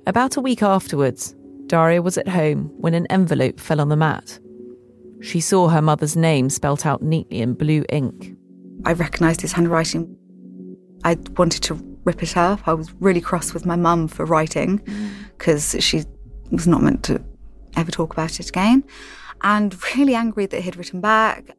About 0.06 0.36
a 0.36 0.40
week 0.40 0.62
afterwards, 0.62 1.34
Daria 1.66 2.02
was 2.02 2.18
at 2.18 2.28
home 2.28 2.70
when 2.78 2.94
an 2.94 3.06
envelope 3.06 3.60
fell 3.60 3.80
on 3.80 3.88
the 3.88 3.96
mat. 3.96 4.38
She 5.20 5.40
saw 5.40 5.68
her 5.68 5.80
mother's 5.80 6.16
name 6.16 6.50
spelt 6.50 6.84
out 6.84 7.02
neatly 7.02 7.40
in 7.40 7.54
blue 7.54 7.84
ink. 7.88 8.36
I 8.84 8.92
recognised 8.92 9.40
his 9.40 9.52
handwriting. 9.52 10.16
I 11.04 11.16
wanted 11.36 11.62
to 11.64 11.74
rip 12.04 12.22
it 12.22 12.36
up. 12.36 12.66
I 12.66 12.74
was 12.74 12.92
really 12.94 13.20
cross 13.20 13.54
with 13.54 13.64
my 13.64 13.76
mum 13.76 14.08
for 14.08 14.24
writing 14.24 14.80
because 15.38 15.76
she 15.78 16.04
was 16.50 16.66
not 16.66 16.82
meant 16.82 17.04
to 17.04 17.22
ever 17.76 17.90
talk 17.90 18.12
about 18.12 18.40
it 18.40 18.48
again, 18.48 18.84
and 19.42 19.76
really 19.96 20.14
angry 20.14 20.46
that 20.46 20.62
he'd 20.62 20.76
written 20.76 21.00
back. 21.00 21.56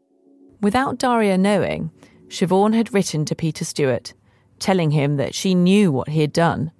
Without 0.61 0.97
Daria 0.97 1.37
knowing, 1.37 1.91
Siobhan 2.29 2.73
had 2.73 2.93
written 2.93 3.25
to 3.25 3.35
Peter 3.35 3.65
Stewart, 3.65 4.13
telling 4.59 4.91
him 4.91 5.17
that 5.17 5.35
she 5.35 5.53
knew 5.53 5.91
what 5.91 6.09
he 6.09 6.21
had 6.21 6.33
done. 6.33 6.71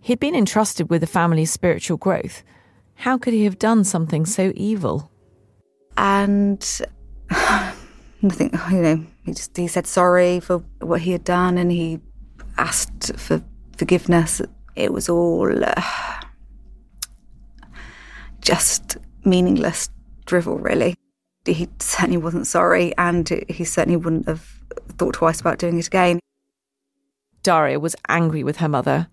He'd 0.00 0.20
been 0.20 0.34
entrusted 0.34 0.90
with 0.90 1.00
the 1.00 1.06
family's 1.06 1.52
spiritual 1.52 1.96
growth. 1.96 2.42
How 2.94 3.16
could 3.16 3.32
he 3.32 3.44
have 3.44 3.58
done 3.58 3.84
something 3.84 4.26
so 4.26 4.52
evil? 4.56 5.10
And 5.96 6.60
nothing, 8.22 8.58
you 8.70 8.82
know, 8.82 9.06
he 9.24 9.32
just 9.32 9.56
he 9.56 9.68
said 9.68 9.86
sorry 9.86 10.40
for 10.40 10.58
what 10.80 11.02
he 11.02 11.12
had 11.12 11.24
done 11.24 11.58
and 11.58 11.70
he 11.70 12.00
asked 12.56 13.16
for 13.16 13.42
forgiveness. 13.76 14.40
It 14.74 14.92
was 14.92 15.08
all 15.08 15.64
uh, 15.64 15.82
just 18.40 18.96
meaningless 19.24 19.90
drivel, 20.28 20.58
really. 20.58 20.94
He 21.44 21.68
certainly 21.80 22.18
wasn't 22.18 22.46
sorry, 22.46 22.96
and 22.96 23.28
he 23.48 23.64
certainly 23.64 23.96
wouldn't 23.96 24.28
have 24.28 24.46
thought 24.98 25.14
twice 25.14 25.40
about 25.40 25.58
doing 25.58 25.78
it 25.78 25.86
again. 25.86 26.20
Daria 27.42 27.80
was 27.80 27.96
angry 28.08 28.44
with 28.44 28.58
her 28.58 28.68
mother 28.68 29.08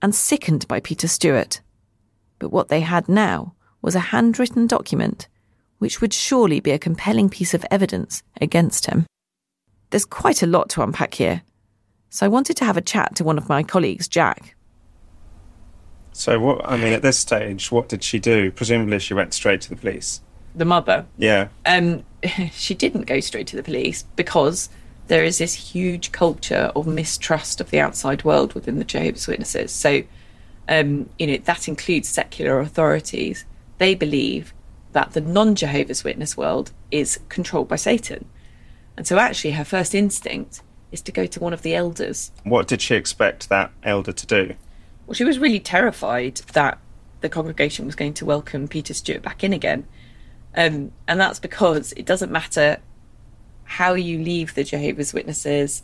and 0.00 0.14
sickened 0.14 0.66
by 0.68 0.80
Peter 0.80 1.08
Stewart. 1.08 1.60
But 2.38 2.50
what 2.50 2.68
they 2.68 2.80
had 2.80 3.08
now 3.08 3.54
was 3.82 3.94
a 3.94 4.10
handwritten 4.14 4.66
document 4.66 5.28
which 5.78 6.00
would 6.00 6.14
surely 6.14 6.60
be 6.60 6.70
a 6.70 6.78
compelling 6.78 7.28
piece 7.28 7.54
of 7.54 7.66
evidence 7.68 8.22
against 8.40 8.86
him. 8.86 9.04
There's 9.90 10.04
quite 10.04 10.40
a 10.40 10.46
lot 10.46 10.68
to 10.70 10.82
unpack 10.82 11.14
here, 11.14 11.42
so 12.08 12.24
I 12.24 12.28
wanted 12.28 12.56
to 12.58 12.64
have 12.64 12.76
a 12.76 12.80
chat 12.80 13.16
to 13.16 13.24
one 13.24 13.36
of 13.36 13.48
my 13.48 13.64
colleagues, 13.64 14.06
Jack. 14.06 14.54
So, 16.12 16.38
what, 16.38 16.68
I 16.68 16.76
mean, 16.76 16.92
at 16.92 17.02
this 17.02 17.18
stage, 17.18 17.72
what 17.72 17.88
did 17.88 18.04
she 18.04 18.18
do? 18.18 18.50
Presumably, 18.50 18.98
she 18.98 19.14
went 19.14 19.32
straight 19.32 19.60
to 19.62 19.70
the 19.70 19.76
police. 19.76 20.20
The 20.54 20.64
mother? 20.64 21.06
Yeah. 21.16 21.48
Um, 21.64 22.04
she 22.52 22.74
didn't 22.74 23.06
go 23.06 23.20
straight 23.20 23.46
to 23.48 23.56
the 23.56 23.62
police 23.62 24.04
because 24.16 24.68
there 25.08 25.24
is 25.24 25.38
this 25.38 25.54
huge 25.54 26.12
culture 26.12 26.70
of 26.76 26.86
mistrust 26.86 27.60
of 27.60 27.70
the 27.70 27.80
outside 27.80 28.24
world 28.24 28.54
within 28.54 28.78
the 28.78 28.84
Jehovah's 28.84 29.26
Witnesses. 29.26 29.72
So, 29.72 30.02
um, 30.68 31.08
you 31.18 31.26
know, 31.26 31.38
that 31.38 31.68
includes 31.68 32.08
secular 32.08 32.60
authorities. 32.60 33.44
They 33.78 33.94
believe 33.94 34.54
that 34.92 35.12
the 35.12 35.20
non 35.20 35.54
Jehovah's 35.54 36.04
Witness 36.04 36.36
world 36.36 36.72
is 36.90 37.20
controlled 37.28 37.68
by 37.68 37.76
Satan. 37.76 38.26
And 38.96 39.06
so, 39.06 39.18
actually, 39.18 39.52
her 39.52 39.64
first 39.64 39.94
instinct 39.94 40.62
is 40.92 41.00
to 41.02 41.12
go 41.12 41.26
to 41.26 41.40
one 41.40 41.54
of 41.54 41.62
the 41.62 41.74
elders. 41.74 42.30
What 42.44 42.68
did 42.68 42.82
she 42.82 42.94
expect 42.94 43.48
that 43.48 43.70
elder 43.82 44.12
to 44.12 44.26
do? 44.26 44.54
Well, 45.06 45.14
she 45.14 45.24
was 45.24 45.38
really 45.38 45.60
terrified 45.60 46.36
that 46.52 46.78
the 47.20 47.28
congregation 47.28 47.86
was 47.86 47.94
going 47.94 48.14
to 48.14 48.24
welcome 48.24 48.68
Peter 48.68 48.94
Stewart 48.94 49.22
back 49.22 49.42
in 49.42 49.52
again. 49.52 49.86
Um, 50.56 50.92
and 51.08 51.18
that's 51.18 51.38
because 51.38 51.92
it 51.92 52.04
doesn't 52.04 52.30
matter 52.30 52.78
how 53.64 53.94
you 53.94 54.18
leave 54.18 54.54
the 54.54 54.64
Jehovah's 54.64 55.14
Witnesses, 55.14 55.82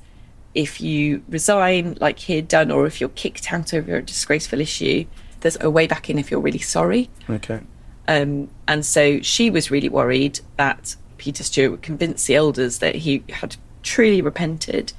if 0.54 0.80
you 0.80 1.22
resign 1.28 1.96
like 2.00 2.18
he 2.18 2.36
had 2.36 2.48
done, 2.48 2.70
or 2.70 2.86
if 2.86 3.00
you're 3.00 3.10
kicked 3.10 3.52
out 3.52 3.72
over 3.72 3.96
a 3.96 4.02
disgraceful 4.02 4.60
issue, 4.60 5.06
there's 5.40 5.56
a 5.60 5.70
way 5.70 5.86
back 5.86 6.10
in 6.10 6.18
if 6.18 6.30
you're 6.30 6.40
really 6.40 6.58
sorry. 6.58 7.08
Okay. 7.30 7.60
Um, 8.06 8.50
and 8.66 8.84
so 8.84 9.20
she 9.20 9.50
was 9.50 9.70
really 9.70 9.88
worried 9.88 10.40
that 10.56 10.96
Peter 11.18 11.44
Stewart 11.44 11.70
would 11.70 11.82
convince 11.82 12.26
the 12.26 12.34
elders 12.34 12.78
that 12.78 12.96
he 12.96 13.22
had 13.30 13.56
truly 13.82 14.20
repented 14.20 14.92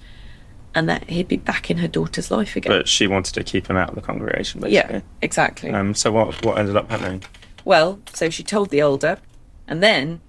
and 0.75 0.87
that 0.87 1.09
he'd 1.09 1.27
be 1.27 1.37
back 1.37 1.71
in 1.71 1.77
her 1.77 1.87
daughter's 1.87 2.31
life 2.31 2.55
again. 2.55 2.71
But 2.71 2.87
she 2.87 3.07
wanted 3.07 3.33
to 3.33 3.43
keep 3.43 3.67
him 3.67 3.77
out 3.77 3.89
of 3.89 3.95
the 3.95 4.01
congregation, 4.01 4.61
basically. 4.61 4.95
Yeah, 4.95 5.01
exactly. 5.21 5.71
Um, 5.71 5.93
so 5.93 6.11
what 6.11 6.45
what 6.45 6.57
ended 6.57 6.75
up 6.75 6.89
happening? 6.89 7.23
Well, 7.65 7.99
so 8.13 8.29
she 8.29 8.43
told 8.43 8.69
the 8.69 8.79
elder, 8.79 9.17
and 9.67 9.83
then 9.83 10.21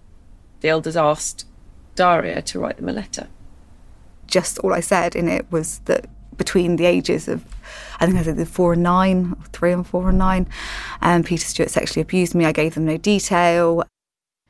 the 0.61 0.68
elders 0.68 0.96
asked 0.96 1.46
Daria 1.94 2.42
to 2.42 2.59
write 2.59 2.76
them 2.76 2.88
a 2.88 2.92
letter. 2.92 3.29
Just 4.26 4.59
all 4.59 4.72
I 4.72 4.81
said 4.81 5.14
in 5.16 5.29
it 5.29 5.50
was 5.50 5.81
that 5.87 6.07
between 6.37 6.76
the 6.76 6.87
ages 6.87 7.29
of, 7.29 7.44
I 7.98 8.07
think 8.07 8.18
I 8.18 8.22
said 8.22 8.37
the 8.37 8.46
four 8.46 8.72
and 8.72 8.83
nine, 8.83 9.37
or 9.38 9.44
three 9.53 9.72
and 9.72 9.87
four 9.87 10.09
and 10.09 10.18
nine, 10.18 10.48
um, 11.03 11.22
Peter 11.22 11.44
Stewart 11.44 11.70
sexually 11.70 12.00
abused 12.00 12.35
me. 12.35 12.46
I 12.46 12.53
gave 12.53 12.74
them 12.74 12.87
no 12.87 12.96
detail. 12.96 13.83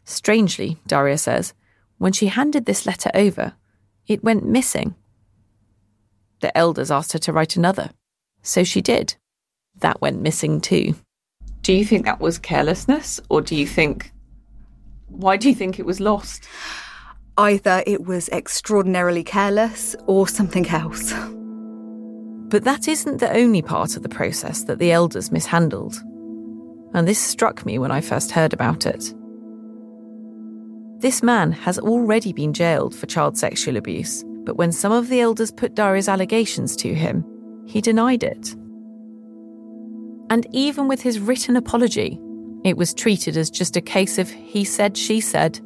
Strangely, 0.05 0.79
Daria 0.87 1.19
says, 1.19 1.53
when 1.99 2.13
she 2.13 2.27
handed 2.29 2.67
this 2.67 2.87
letter 2.87 3.11
over, 3.15 3.55
it 4.07 4.23
went 4.23 4.45
missing. 4.45 4.95
The 6.41 6.57
elders 6.57 6.91
asked 6.91 7.13
her 7.13 7.19
to 7.21 7.33
write 7.33 7.57
another, 7.57 7.91
so 8.43 8.65
she 8.65 8.81
did. 8.81 9.15
That 9.81 10.01
went 10.01 10.21
missing 10.21 10.61
too. 10.61 10.95
Do 11.63 11.73
you 11.73 11.85
think 11.85 12.07
that 12.07 12.21
was 12.21 12.39
carelessness, 12.39 13.21
or 13.29 13.41
do 13.43 13.55
you 13.55 13.67
think. 13.67 14.13
Why 15.09 15.37
do 15.37 15.49
you 15.49 15.55
think 15.55 15.79
it 15.79 15.87
was 15.87 16.01
lost? 16.01 16.45
Either 17.37 17.83
it 17.87 18.07
was 18.07 18.29
extraordinarily 18.31 19.25
careless 19.25 19.95
or 20.07 20.27
something 20.27 20.69
else. 20.69 21.13
But 22.49 22.65
that 22.65 22.89
isn't 22.89 23.19
the 23.19 23.33
only 23.33 23.63
part 23.63 23.97
of 23.97 24.03
the 24.03 24.09
process 24.09 24.65
that 24.65 24.79
the 24.79 24.93
elders 24.93 25.31
mishandled. 25.31 25.97
And 26.93 27.07
this 27.07 27.19
struck 27.19 27.65
me 27.65 27.79
when 27.79 27.93
I 27.93 28.01
first 28.01 28.33
heard 28.33 28.53
about 28.53 28.87
it. 28.87 29.15
This 31.01 31.23
man 31.23 31.53
has 31.53 31.79
already 31.79 32.33
been 32.33 32.53
jailed 32.53 32.95
for 32.95 33.07
child 33.07 33.39
sexual 33.39 33.77
abuse, 33.77 34.25
but 34.45 34.57
when 34.57 34.73
some 34.73 34.93
of 34.93 35.09
the 35.09 35.21
elders 35.21 35.51
put 35.51 35.75
Daria's 35.75 36.09
allegations 36.09 36.77
to 36.77 36.95
him, 36.95 37.25
he 37.67 37.81
denied 37.81 38.23
it. 38.23 38.55
And 40.31 40.47
even 40.53 40.89
with 40.89 41.03
his 41.03 41.19
written 41.19 41.57
apology, 41.57 42.21
It 42.63 42.77
was 42.77 42.93
treated 42.93 43.37
as 43.37 43.51
just 43.51 43.77
a 43.77 43.81
case 43.81 44.19
of 44.19 44.31
he 44.31 44.65
said, 44.65 44.97
she 44.97 45.21
said. 45.21 45.61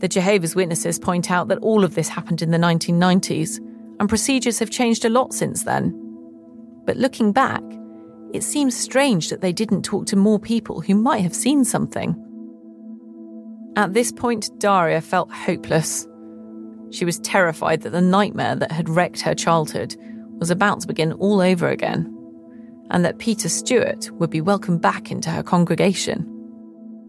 The 0.00 0.08
Jehovah's 0.08 0.56
Witnesses 0.56 0.98
point 0.98 1.30
out 1.30 1.48
that 1.48 1.58
all 1.58 1.84
of 1.84 1.94
this 1.94 2.08
happened 2.08 2.42
in 2.42 2.50
the 2.50 2.58
1990s, 2.58 3.58
and 4.00 4.08
procedures 4.08 4.58
have 4.58 4.70
changed 4.70 5.04
a 5.04 5.08
lot 5.08 5.32
since 5.32 5.62
then. 5.62 5.92
But 6.84 6.96
looking 6.96 7.30
back, 7.32 7.62
it 8.32 8.42
seems 8.42 8.76
strange 8.76 9.30
that 9.30 9.40
they 9.40 9.52
didn't 9.52 9.82
talk 9.82 10.06
to 10.06 10.16
more 10.16 10.40
people 10.40 10.80
who 10.80 10.96
might 10.96 11.22
have 11.22 11.34
seen 11.34 11.64
something. 11.64 12.16
At 13.76 13.94
this 13.94 14.10
point, 14.10 14.50
Daria 14.58 15.00
felt 15.00 15.30
hopeless. 15.30 16.08
She 16.94 17.04
was 17.04 17.18
terrified 17.18 17.82
that 17.82 17.90
the 17.90 18.00
nightmare 18.00 18.54
that 18.54 18.70
had 18.70 18.88
wrecked 18.88 19.20
her 19.22 19.34
childhood 19.34 19.96
was 20.38 20.48
about 20.48 20.80
to 20.80 20.86
begin 20.86 21.12
all 21.14 21.40
over 21.40 21.68
again, 21.68 22.06
and 22.90 23.04
that 23.04 23.18
Peter 23.18 23.48
Stewart 23.48 24.12
would 24.12 24.30
be 24.30 24.40
welcomed 24.40 24.80
back 24.80 25.10
into 25.10 25.28
her 25.28 25.42
congregation. 25.42 26.30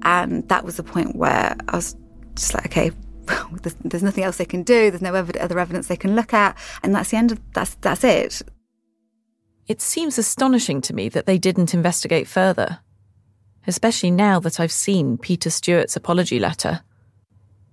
And 0.02 0.48
that 0.50 0.66
was 0.66 0.78
the 0.78 0.84
point 0.84 1.16
where 1.16 1.56
I 1.68 1.76
was 1.76 1.96
just 2.34 2.56
like, 2.56 2.66
okay, 2.66 2.92
there's, 3.62 3.76
there's 3.84 4.02
nothing 4.02 4.24
else 4.24 4.38
they 4.38 4.46
can 4.46 4.64
do. 4.64 4.90
There's 4.90 5.04
no 5.04 5.14
ev- 5.14 5.36
other 5.36 5.60
evidence 5.60 5.88
they 5.88 5.96
can 5.96 6.16
look 6.16 6.34
at, 6.34 6.58
and 6.82 6.96
that's 6.96 7.12
the 7.12 7.18
end 7.18 7.32
of 7.32 7.40
that's 7.54 7.76
that's 7.76 8.04
it. 8.04 8.42
It 9.68 9.82
seems 9.82 10.18
astonishing 10.18 10.82
to 10.82 10.96
me 10.96 11.10
that 11.10 11.28
they 11.28 11.38
didn't 11.38 11.76
investigate 11.76 12.28
further, 12.28 12.80
especially 13.68 14.10
now 14.10 14.40
that 14.40 14.60
I've 14.60 14.72
seen 14.72 15.20
Peter 15.20 15.52
Stewart's 15.52 15.96
apology 15.96 16.40
letter. 16.40 16.82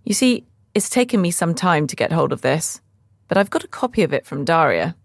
You 0.04 0.12
see, 0.12 0.46
it's 0.74 0.88
taken 0.88 1.20
me 1.20 1.30
some 1.30 1.54
time 1.54 1.86
to 1.86 1.96
get 1.96 2.12
hold 2.12 2.32
of 2.32 2.40
this, 2.40 2.80
but 3.28 3.36
I've 3.36 3.50
got 3.50 3.64
a 3.64 3.68
copy 3.68 4.02
of 4.02 4.12
it 4.12 4.26
from 4.26 4.44
Daria. 4.44 4.96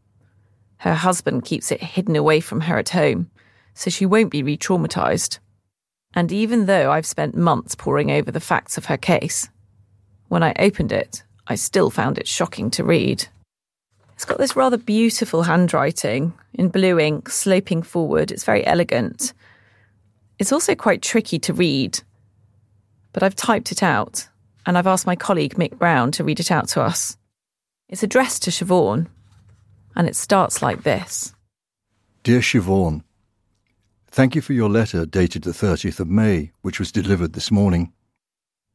Her 0.78 0.94
husband 0.94 1.44
keeps 1.44 1.72
it 1.72 1.82
hidden 1.82 2.16
away 2.16 2.40
from 2.40 2.62
her 2.62 2.78
at 2.78 2.90
home, 2.90 3.30
so 3.74 3.90
she 3.90 4.06
won't 4.06 4.32
be 4.32 4.44
re 4.44 4.58
traumatized. 4.58 5.40
And 6.14 6.32
even 6.32 6.66
though 6.66 6.92
I've 6.92 7.06
spent 7.06 7.36
months 7.36 7.76
poring 7.76 8.12
over 8.12 8.32
the 8.32 8.40
facts 8.40 8.78
of 8.78 8.86
her 8.86 8.98
case, 8.98 9.50
when 10.30 10.44
I 10.44 10.54
opened 10.58 10.92
it, 10.92 11.24
I 11.48 11.56
still 11.56 11.90
found 11.90 12.18
it 12.18 12.28
shocking 12.28 12.70
to 12.72 12.84
read. 12.84 13.28
It's 14.14 14.26
got 14.26 14.38
this 14.38 14.56
rather 14.56 14.78
beautiful 14.78 15.44
handwriting 15.44 16.34
in 16.54 16.70
blue 16.70 17.00
ink, 17.00 17.30
sloping 17.30 17.84
forward. 17.84 18.32
It's 18.32 18.44
very 18.44 18.66
elegant. 18.66 19.34
It's 20.40 20.52
also 20.52 20.76
quite 20.76 21.02
tricky 21.02 21.40
to 21.40 21.54
read, 21.54 22.02
but 23.12 23.22
I've 23.22 23.36
typed 23.36 23.72
it 23.72 23.84
out 23.84 24.28
and 24.68 24.78
I've 24.78 24.86
asked 24.86 25.08
my 25.08 25.16
colleague 25.16 25.56
Mick 25.56 25.80
Brown 25.80 26.12
to 26.12 26.26
read 26.26 26.42
it 26.42 26.52
out 26.52 26.68
to 26.70 26.82
us. 26.82 27.18
It's 27.88 28.04
addressed 28.04 28.44
to 28.44 28.52
Siobhan, 28.52 29.08
and 29.96 30.08
it 30.08 30.16
starts 30.16 30.62
like 30.62 30.84
this 30.84 31.34
Dear 32.22 32.42
Siobhan, 32.42 33.02
Thank 34.12 34.36
you 34.36 34.42
for 34.42 34.54
your 34.54 34.70
letter 34.70 35.06
dated 35.06 35.44
the 35.44 35.52
30th 35.52 36.02
of 36.02 36.10
May, 36.10 36.52
which 36.62 36.80
was 36.80 36.92
delivered 36.92 37.34
this 37.34 37.50
morning. 37.50 37.94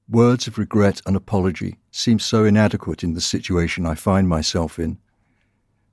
Words 0.08 0.46
of 0.46 0.56
regret 0.56 1.02
and 1.04 1.14
apology 1.14 1.78
seem 1.90 2.18
so 2.18 2.44
inadequate 2.44 3.04
in 3.04 3.12
the 3.12 3.20
situation 3.20 3.84
I 3.84 3.94
find 3.94 4.28
myself 4.28 4.78
in. 4.78 4.98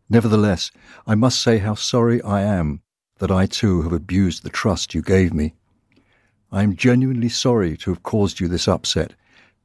Nevertheless, 0.09 0.71
I 1.05 1.15
must 1.15 1.41
say 1.41 1.57
how 1.57 1.75
sorry 1.75 2.21
I 2.21 2.41
am 2.41 2.81
that 3.17 3.31
I 3.31 3.47
too 3.47 3.81
have 3.81 3.93
abused 3.93 4.43
the 4.43 4.49
trust 4.49 4.95
you 4.95 5.01
gave 5.01 5.33
me. 5.33 5.55
I 6.51 6.63
am 6.63 6.75
genuinely 6.75 7.29
sorry 7.29 7.75
to 7.77 7.91
have 7.91 8.03
caused 8.03 8.39
you 8.39 8.47
this 8.47 8.67
upset. 8.67 9.13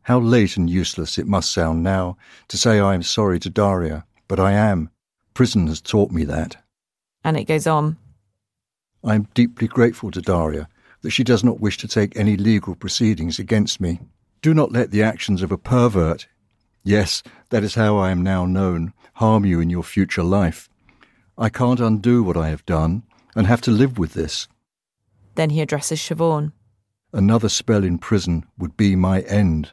How 0.04 0.18
late 0.18 0.58
and 0.58 0.68
useless 0.68 1.16
it 1.18 1.26
must 1.26 1.50
sound 1.50 1.82
now 1.82 2.18
to 2.48 2.58
say 2.58 2.78
I 2.78 2.94
am 2.94 3.02
sorry 3.02 3.40
to 3.40 3.48
Daria, 3.48 4.04
but 4.28 4.38
I 4.38 4.52
am. 4.52 4.90
Prison 5.32 5.66
has 5.66 5.80
taught 5.80 6.10
me 6.10 6.24
that. 6.24 6.62
And 7.24 7.38
it 7.38 7.44
goes 7.44 7.66
on. 7.66 7.96
I 9.02 9.14
am 9.14 9.28
deeply 9.34 9.66
grateful 9.66 10.10
to 10.10 10.20
Daria 10.20 10.68
that 11.00 11.10
she 11.10 11.24
does 11.24 11.42
not 11.42 11.60
wish 11.60 11.78
to 11.78 11.88
take 11.88 12.16
any 12.16 12.36
legal 12.36 12.74
proceedings 12.74 13.38
against 13.38 13.80
me. 13.80 14.00
Do 14.42 14.52
not 14.52 14.72
let 14.72 14.90
the 14.90 15.02
actions 15.02 15.40
of 15.40 15.50
a 15.50 15.58
pervert, 15.58 16.28
yes, 16.82 17.22
that 17.48 17.64
is 17.64 17.74
how 17.74 17.96
I 17.96 18.10
am 18.10 18.22
now 18.22 18.44
known, 18.44 18.92
harm 19.14 19.46
you 19.46 19.58
in 19.58 19.70
your 19.70 19.82
future 19.82 20.22
life. 20.22 20.68
I 21.38 21.48
can't 21.48 21.80
undo 21.80 22.22
what 22.22 22.36
I 22.36 22.50
have 22.50 22.66
done 22.66 23.04
and 23.34 23.46
have 23.46 23.62
to 23.62 23.70
live 23.70 23.98
with 23.98 24.12
this. 24.12 24.48
Then 25.34 25.48
he 25.50 25.62
addresses 25.62 25.98
Siobhan. 25.98 26.52
Another 27.12 27.48
spell 27.48 27.84
in 27.84 27.96
prison 27.96 28.44
would 28.58 28.76
be 28.76 28.96
my 28.96 29.20
end. 29.22 29.72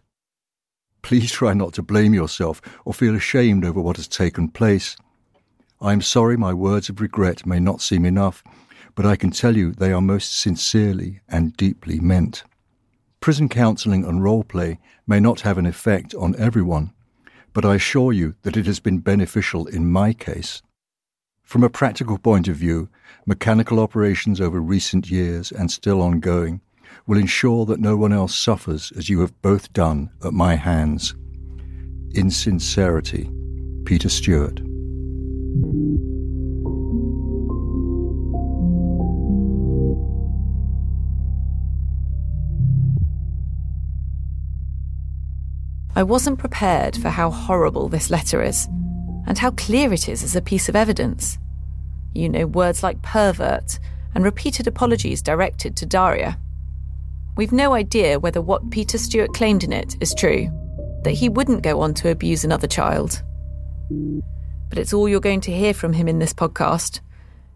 Please 1.01 1.31
try 1.31 1.53
not 1.53 1.73
to 1.73 1.81
blame 1.81 2.13
yourself 2.13 2.61
or 2.85 2.93
feel 2.93 3.15
ashamed 3.15 3.65
over 3.65 3.81
what 3.81 3.97
has 3.97 4.07
taken 4.07 4.47
place. 4.49 4.95
I 5.81 5.93
am 5.93 6.01
sorry 6.01 6.37
my 6.37 6.53
words 6.53 6.89
of 6.89 7.01
regret 7.01 7.45
may 7.45 7.59
not 7.59 7.81
seem 7.81 8.05
enough, 8.05 8.43
but 8.95 9.05
I 9.05 9.15
can 9.15 9.31
tell 9.31 9.57
you 9.57 9.71
they 9.71 9.91
are 9.91 10.01
most 10.01 10.37
sincerely 10.37 11.21
and 11.27 11.57
deeply 11.57 11.99
meant. 11.99 12.43
Prison 13.19 13.49
counselling 13.49 14.05
and 14.05 14.23
role 14.23 14.43
play 14.43 14.79
may 15.07 15.19
not 15.19 15.41
have 15.41 15.57
an 15.57 15.65
effect 15.65 16.13
on 16.15 16.35
everyone, 16.37 16.93
but 17.53 17.65
I 17.65 17.75
assure 17.75 18.13
you 18.13 18.35
that 18.43 18.57
it 18.57 18.65
has 18.65 18.79
been 18.79 18.99
beneficial 18.99 19.67
in 19.67 19.91
my 19.91 20.13
case. 20.13 20.61
From 21.43 21.63
a 21.63 21.69
practical 21.69 22.17
point 22.17 22.47
of 22.47 22.55
view, 22.55 22.89
mechanical 23.25 23.79
operations 23.79 24.39
over 24.39 24.59
recent 24.59 25.09
years 25.09 25.51
and 25.51 25.69
still 25.69 26.01
ongoing 26.01 26.61
will 27.07 27.17
ensure 27.17 27.65
that 27.65 27.79
no 27.79 27.97
one 27.97 28.13
else 28.13 28.35
suffers 28.35 28.91
as 28.97 29.09
you 29.09 29.19
have 29.21 29.41
both 29.41 29.71
done 29.73 30.09
at 30.23 30.33
my 30.33 30.55
hands. 30.55 31.15
In 32.13 32.29
sincerity, 32.29 33.29
Peter 33.85 34.09
Stewart. 34.09 34.61
I 45.93 46.03
wasn't 46.03 46.39
prepared 46.39 46.95
for 46.97 47.09
how 47.09 47.29
horrible 47.29 47.89
this 47.89 48.09
letter 48.09 48.41
is, 48.41 48.67
and 49.27 49.37
how 49.37 49.51
clear 49.51 49.93
it 49.93 50.09
is 50.09 50.23
as 50.23 50.35
a 50.35 50.41
piece 50.41 50.69
of 50.69 50.75
evidence. 50.75 51.37
You 52.13 52.29
know, 52.29 52.47
words 52.47 52.81
like 52.81 53.01
pervert 53.01 53.77
and 54.15 54.23
repeated 54.23 54.67
apologies 54.67 55.21
directed 55.21 55.75
to 55.77 55.85
Daria. 55.85 56.39
We've 57.37 57.51
no 57.51 57.73
idea 57.73 58.19
whether 58.19 58.41
what 58.41 58.69
Peter 58.71 58.97
Stewart 58.97 59.33
claimed 59.33 59.63
in 59.63 59.71
it 59.71 59.95
is 60.01 60.13
true, 60.13 60.49
that 61.03 61.11
he 61.11 61.29
wouldn't 61.29 61.63
go 61.63 61.81
on 61.81 61.93
to 61.95 62.09
abuse 62.09 62.43
another 62.43 62.67
child. 62.67 63.23
But 64.69 64.77
it's 64.77 64.93
all 64.93 65.07
you're 65.07 65.19
going 65.19 65.41
to 65.41 65.51
hear 65.51 65.73
from 65.73 65.93
him 65.93 66.07
in 66.07 66.19
this 66.19 66.33
podcast, 66.33 66.99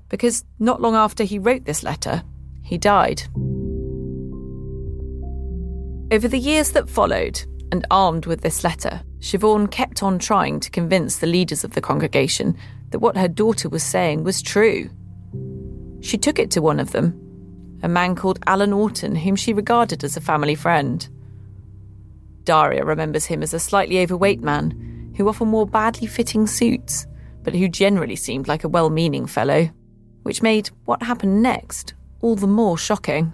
because 0.09 0.45
not 0.59 0.81
long 0.81 0.95
after 0.95 1.23
he 1.23 1.39
wrote 1.39 1.65
this 1.65 1.83
letter, 1.83 2.23
he 2.63 2.77
died. 2.77 3.23
Over 6.11 6.27
the 6.27 6.39
years 6.39 6.71
that 6.71 6.89
followed, 6.89 7.41
and 7.71 7.85
armed 7.91 8.25
with 8.25 8.41
this 8.41 8.63
letter, 8.63 9.01
Siobhan 9.19 9.69
kept 9.71 10.03
on 10.03 10.19
trying 10.19 10.59
to 10.61 10.69
convince 10.69 11.17
the 11.17 11.27
leaders 11.27 11.63
of 11.63 11.73
the 11.73 11.81
congregation 11.81 12.55
that 12.91 12.99
what 12.99 13.17
her 13.17 13.27
daughter 13.27 13.67
was 13.69 13.83
saying 13.83 14.23
was 14.23 14.41
true. 14.41 14.89
She 16.01 16.17
took 16.17 16.39
it 16.39 16.51
to 16.51 16.61
one 16.61 16.79
of 16.79 16.91
them, 16.91 17.19
a 17.83 17.87
man 17.87 18.15
called 18.15 18.39
Alan 18.47 18.73
Orton, 18.73 19.15
whom 19.15 19.35
she 19.35 19.53
regarded 19.53 20.03
as 20.03 20.17
a 20.17 20.21
family 20.21 20.55
friend. 20.55 21.07
Daria 22.43 22.85
remembers 22.85 23.25
him 23.25 23.41
as 23.43 23.53
a 23.53 23.59
slightly 23.59 23.99
overweight 23.99 24.41
man 24.41 25.13
who 25.17 25.27
often 25.27 25.51
wore 25.51 25.65
badly 25.65 26.07
fitting 26.07 26.47
suits, 26.47 27.07
but 27.43 27.55
who 27.55 27.67
generally 27.67 28.15
seemed 28.15 28.47
like 28.47 28.63
a 28.63 28.69
well 28.69 28.89
meaning 28.89 29.25
fellow, 29.25 29.69
which 30.23 30.41
made 30.41 30.69
what 30.85 31.03
happened 31.03 31.41
next 31.41 31.93
all 32.21 32.35
the 32.35 32.47
more 32.47 32.77
shocking. 32.77 33.33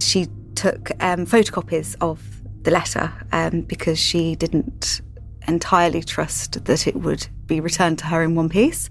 She 0.00 0.26
took 0.54 0.90
um, 1.00 1.26
photocopies 1.26 1.96
of 2.00 2.22
the 2.62 2.70
letter 2.70 3.12
um, 3.32 3.62
because 3.62 3.98
she 3.98 4.34
didn't 4.36 5.00
entirely 5.48 6.02
trust 6.02 6.64
that 6.64 6.86
it 6.86 6.96
would 6.96 7.26
be 7.46 7.60
returned 7.60 7.98
to 7.98 8.06
her 8.06 8.22
in 8.22 8.34
one 8.34 8.48
piece, 8.48 8.90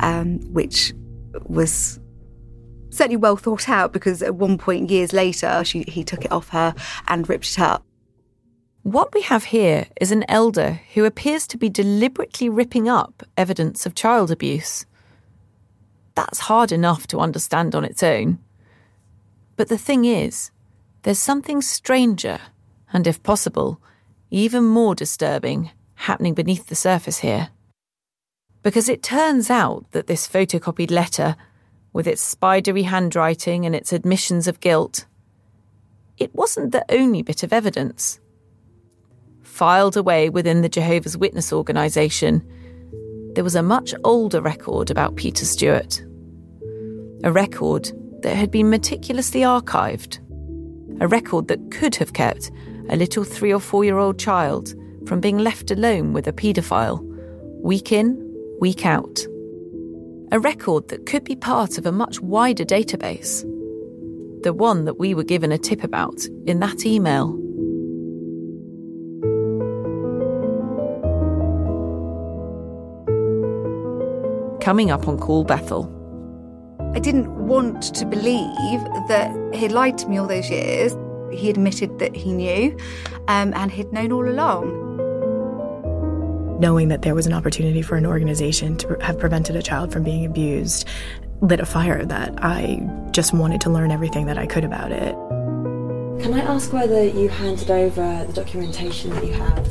um, 0.00 0.40
which 0.52 0.92
was 1.44 2.00
certainly 2.90 3.16
well 3.16 3.36
thought 3.36 3.68
out 3.68 3.92
because 3.92 4.22
at 4.22 4.34
one 4.34 4.58
point 4.58 4.90
years 4.90 5.12
later 5.12 5.62
she, 5.64 5.82
he 5.82 6.04
took 6.04 6.24
it 6.24 6.32
off 6.32 6.48
her 6.50 6.74
and 7.06 7.28
ripped 7.28 7.50
it 7.50 7.58
up. 7.58 7.84
What 8.82 9.12
we 9.12 9.22
have 9.22 9.44
here 9.44 9.86
is 10.00 10.12
an 10.12 10.24
elder 10.28 10.80
who 10.94 11.04
appears 11.04 11.46
to 11.48 11.58
be 11.58 11.68
deliberately 11.68 12.48
ripping 12.48 12.88
up 12.88 13.22
evidence 13.36 13.84
of 13.84 13.94
child 13.94 14.30
abuse. 14.30 14.86
That's 16.14 16.38
hard 16.40 16.72
enough 16.72 17.06
to 17.08 17.20
understand 17.20 17.74
on 17.74 17.84
its 17.84 18.02
own. 18.02 18.38
But 19.56 19.68
the 19.68 19.78
thing 19.78 20.04
is, 20.04 20.50
there's 21.02 21.18
something 21.18 21.60
stranger 21.60 22.40
and 22.92 23.06
if 23.06 23.22
possible, 23.22 23.80
even 24.30 24.64
more 24.64 24.94
disturbing, 24.94 25.70
happening 25.94 26.34
beneath 26.34 26.66
the 26.66 26.74
surface 26.74 27.18
here. 27.18 27.50
Because 28.62 28.88
it 28.88 29.02
turns 29.02 29.50
out 29.50 29.90
that 29.92 30.06
this 30.06 30.28
photocopied 30.28 30.90
letter, 30.90 31.36
with 31.98 32.06
its 32.06 32.22
spidery 32.22 32.84
handwriting 32.84 33.66
and 33.66 33.74
its 33.74 33.92
admissions 33.92 34.46
of 34.46 34.60
guilt, 34.60 35.04
it 36.16 36.32
wasn't 36.32 36.70
the 36.70 36.84
only 36.90 37.22
bit 37.22 37.42
of 37.42 37.52
evidence. 37.52 38.20
Filed 39.42 39.96
away 39.96 40.30
within 40.30 40.62
the 40.62 40.68
Jehovah's 40.68 41.16
Witness 41.18 41.52
organisation, 41.52 42.48
there 43.34 43.42
was 43.42 43.56
a 43.56 43.64
much 43.64 43.96
older 44.04 44.40
record 44.40 44.92
about 44.92 45.16
Peter 45.16 45.44
Stewart. 45.44 46.00
A 47.24 47.32
record 47.32 47.90
that 48.22 48.36
had 48.36 48.52
been 48.52 48.70
meticulously 48.70 49.40
archived. 49.40 50.20
A 51.00 51.08
record 51.08 51.48
that 51.48 51.72
could 51.72 51.96
have 51.96 52.12
kept 52.12 52.52
a 52.90 52.94
little 52.94 53.24
three 53.24 53.52
or 53.52 53.58
four 53.58 53.84
year 53.84 53.98
old 53.98 54.20
child 54.20 54.72
from 55.08 55.18
being 55.18 55.38
left 55.38 55.72
alone 55.72 56.12
with 56.12 56.28
a 56.28 56.32
paedophile, 56.32 57.02
week 57.60 57.90
in, 57.90 58.24
week 58.60 58.86
out. 58.86 59.18
A 60.30 60.38
record 60.38 60.88
that 60.88 61.06
could 61.06 61.24
be 61.24 61.34
part 61.34 61.78
of 61.78 61.86
a 61.86 61.92
much 61.92 62.20
wider 62.20 62.64
database. 62.64 63.40
The 64.42 64.52
one 64.52 64.84
that 64.84 64.98
we 64.98 65.14
were 65.14 65.24
given 65.24 65.50
a 65.52 65.56
tip 65.56 65.82
about 65.82 66.22
in 66.46 66.60
that 66.60 66.84
email. 66.84 67.32
Coming 74.60 74.90
up 74.90 75.08
on 75.08 75.16
Call 75.18 75.44
Bethel. 75.44 75.94
I 76.94 76.98
didn't 76.98 77.46
want 77.46 77.94
to 77.94 78.04
believe 78.04 78.80
that 79.08 79.54
he'd 79.54 79.72
lied 79.72 79.96
to 79.98 80.08
me 80.08 80.18
all 80.18 80.26
those 80.26 80.50
years. 80.50 80.94
He 81.32 81.48
admitted 81.48 82.00
that 82.00 82.14
he 82.14 82.34
knew 82.34 82.76
um, 83.28 83.54
and 83.54 83.72
he'd 83.72 83.90
known 83.94 84.12
all 84.12 84.28
along 84.28 84.87
knowing 86.58 86.88
that 86.88 87.02
there 87.02 87.14
was 87.14 87.26
an 87.26 87.32
opportunity 87.32 87.82
for 87.82 87.96
an 87.96 88.06
organization 88.06 88.76
to 88.78 88.96
have 89.00 89.18
prevented 89.18 89.56
a 89.56 89.62
child 89.62 89.92
from 89.92 90.02
being 90.02 90.24
abused 90.24 90.86
lit 91.40 91.60
a 91.60 91.66
fire 91.66 92.04
that 92.04 92.34
I 92.42 92.80
just 93.12 93.32
wanted 93.32 93.60
to 93.62 93.70
learn 93.70 93.90
everything 93.90 94.26
that 94.26 94.38
I 94.38 94.46
could 94.46 94.64
about 94.64 94.92
it. 94.92 95.14
Can 96.22 96.34
I 96.34 96.40
ask 96.40 96.72
whether 96.72 97.04
you 97.04 97.28
handed 97.28 97.70
over 97.70 98.24
the 98.26 98.32
documentation 98.32 99.10
that 99.10 99.24
you 99.24 99.34
have? 99.34 99.68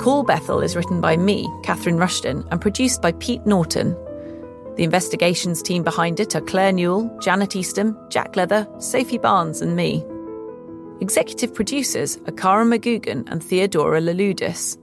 Call 0.00 0.22
Bethel 0.22 0.60
is 0.60 0.76
written 0.76 1.00
by 1.00 1.16
me, 1.16 1.48
Catherine 1.62 1.96
Rushton, 1.96 2.44
and 2.50 2.60
produced 2.60 3.00
by 3.00 3.12
Pete 3.12 3.44
Norton. 3.46 3.96
The 4.76 4.82
investigations 4.82 5.62
team 5.62 5.84
behind 5.84 6.18
it 6.18 6.34
are 6.34 6.40
Claire 6.40 6.72
Newell, 6.72 7.16
Janet 7.20 7.54
Eastham, 7.54 7.96
Jack 8.10 8.34
Leather, 8.34 8.66
Sophie 8.78 9.18
Barnes, 9.18 9.60
and 9.60 9.76
me. 9.76 10.04
Executive 11.00 11.54
producers 11.54 12.18
are 12.26 12.32
Cara 12.32 12.64
McGoogan 12.64 13.30
and 13.30 13.42
Theodora 13.42 14.00
Louloudis. 14.00 14.76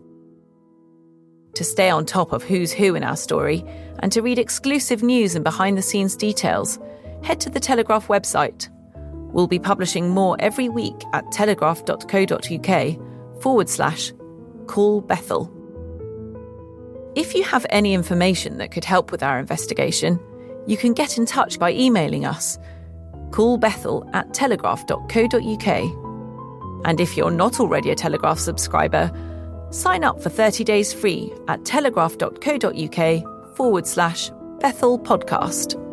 To 1.56 1.64
stay 1.66 1.90
on 1.90 2.06
top 2.06 2.32
of 2.32 2.44
who's 2.44 2.72
who 2.72 2.96
in 2.96 3.04
our 3.04 3.18
story 3.18 3.66
and 4.00 4.12
to 4.14 4.22
read 4.22 4.40
exclusive 4.40 5.04
news 5.04 5.36
and 5.36 5.44
behind 5.44 5.78
the 5.78 5.82
scenes 5.82 6.16
details, 6.16 6.80
head 7.24 7.42
to 7.42 7.50
the 7.50 7.60
Telegraph 7.60 8.08
website. 8.08 8.70
We'll 9.34 9.48
be 9.48 9.60
publishing 9.60 10.10
more 10.10 10.38
every 10.40 10.70
week 10.70 11.04
at 11.14 11.30
telegraph.co.uk 11.32 13.42
forward 13.42 13.70
slash 13.70 14.14
call 14.68 15.02
Bethel. 15.02 15.61
If 17.14 17.36
you 17.36 17.44
have 17.44 17.66
any 17.70 17.94
information 17.94 18.58
that 18.58 18.72
could 18.72 18.86
help 18.86 19.12
with 19.12 19.22
our 19.22 19.38
investigation, 19.38 20.18
you 20.66 20.78
can 20.78 20.94
get 20.94 21.18
in 21.18 21.26
touch 21.26 21.60
by 21.60 21.74
emailing 21.74 22.26
us. 22.26 22.58
Call 23.32 23.58
Bethel 23.58 24.10
at 24.14 24.34
telegraph.co.uk. 24.34 25.68
And 26.86 27.00
if 27.00 27.18
you're 27.18 27.32
not 27.32 27.60
already 27.60 27.92
a 27.92 27.96
Telegraph 27.96 28.40
subscriber, 28.40 29.12
sign 29.72 30.06
up 30.06 30.22
for 30.22 30.30
30 30.30 30.64
days 30.64 30.94
free 30.94 31.34
at 31.48 31.66
telegraph.co.uk 31.66 33.56
forward 33.56 33.88
slash 33.88 34.32
Bethel 34.60 34.98
podcast. 34.98 35.91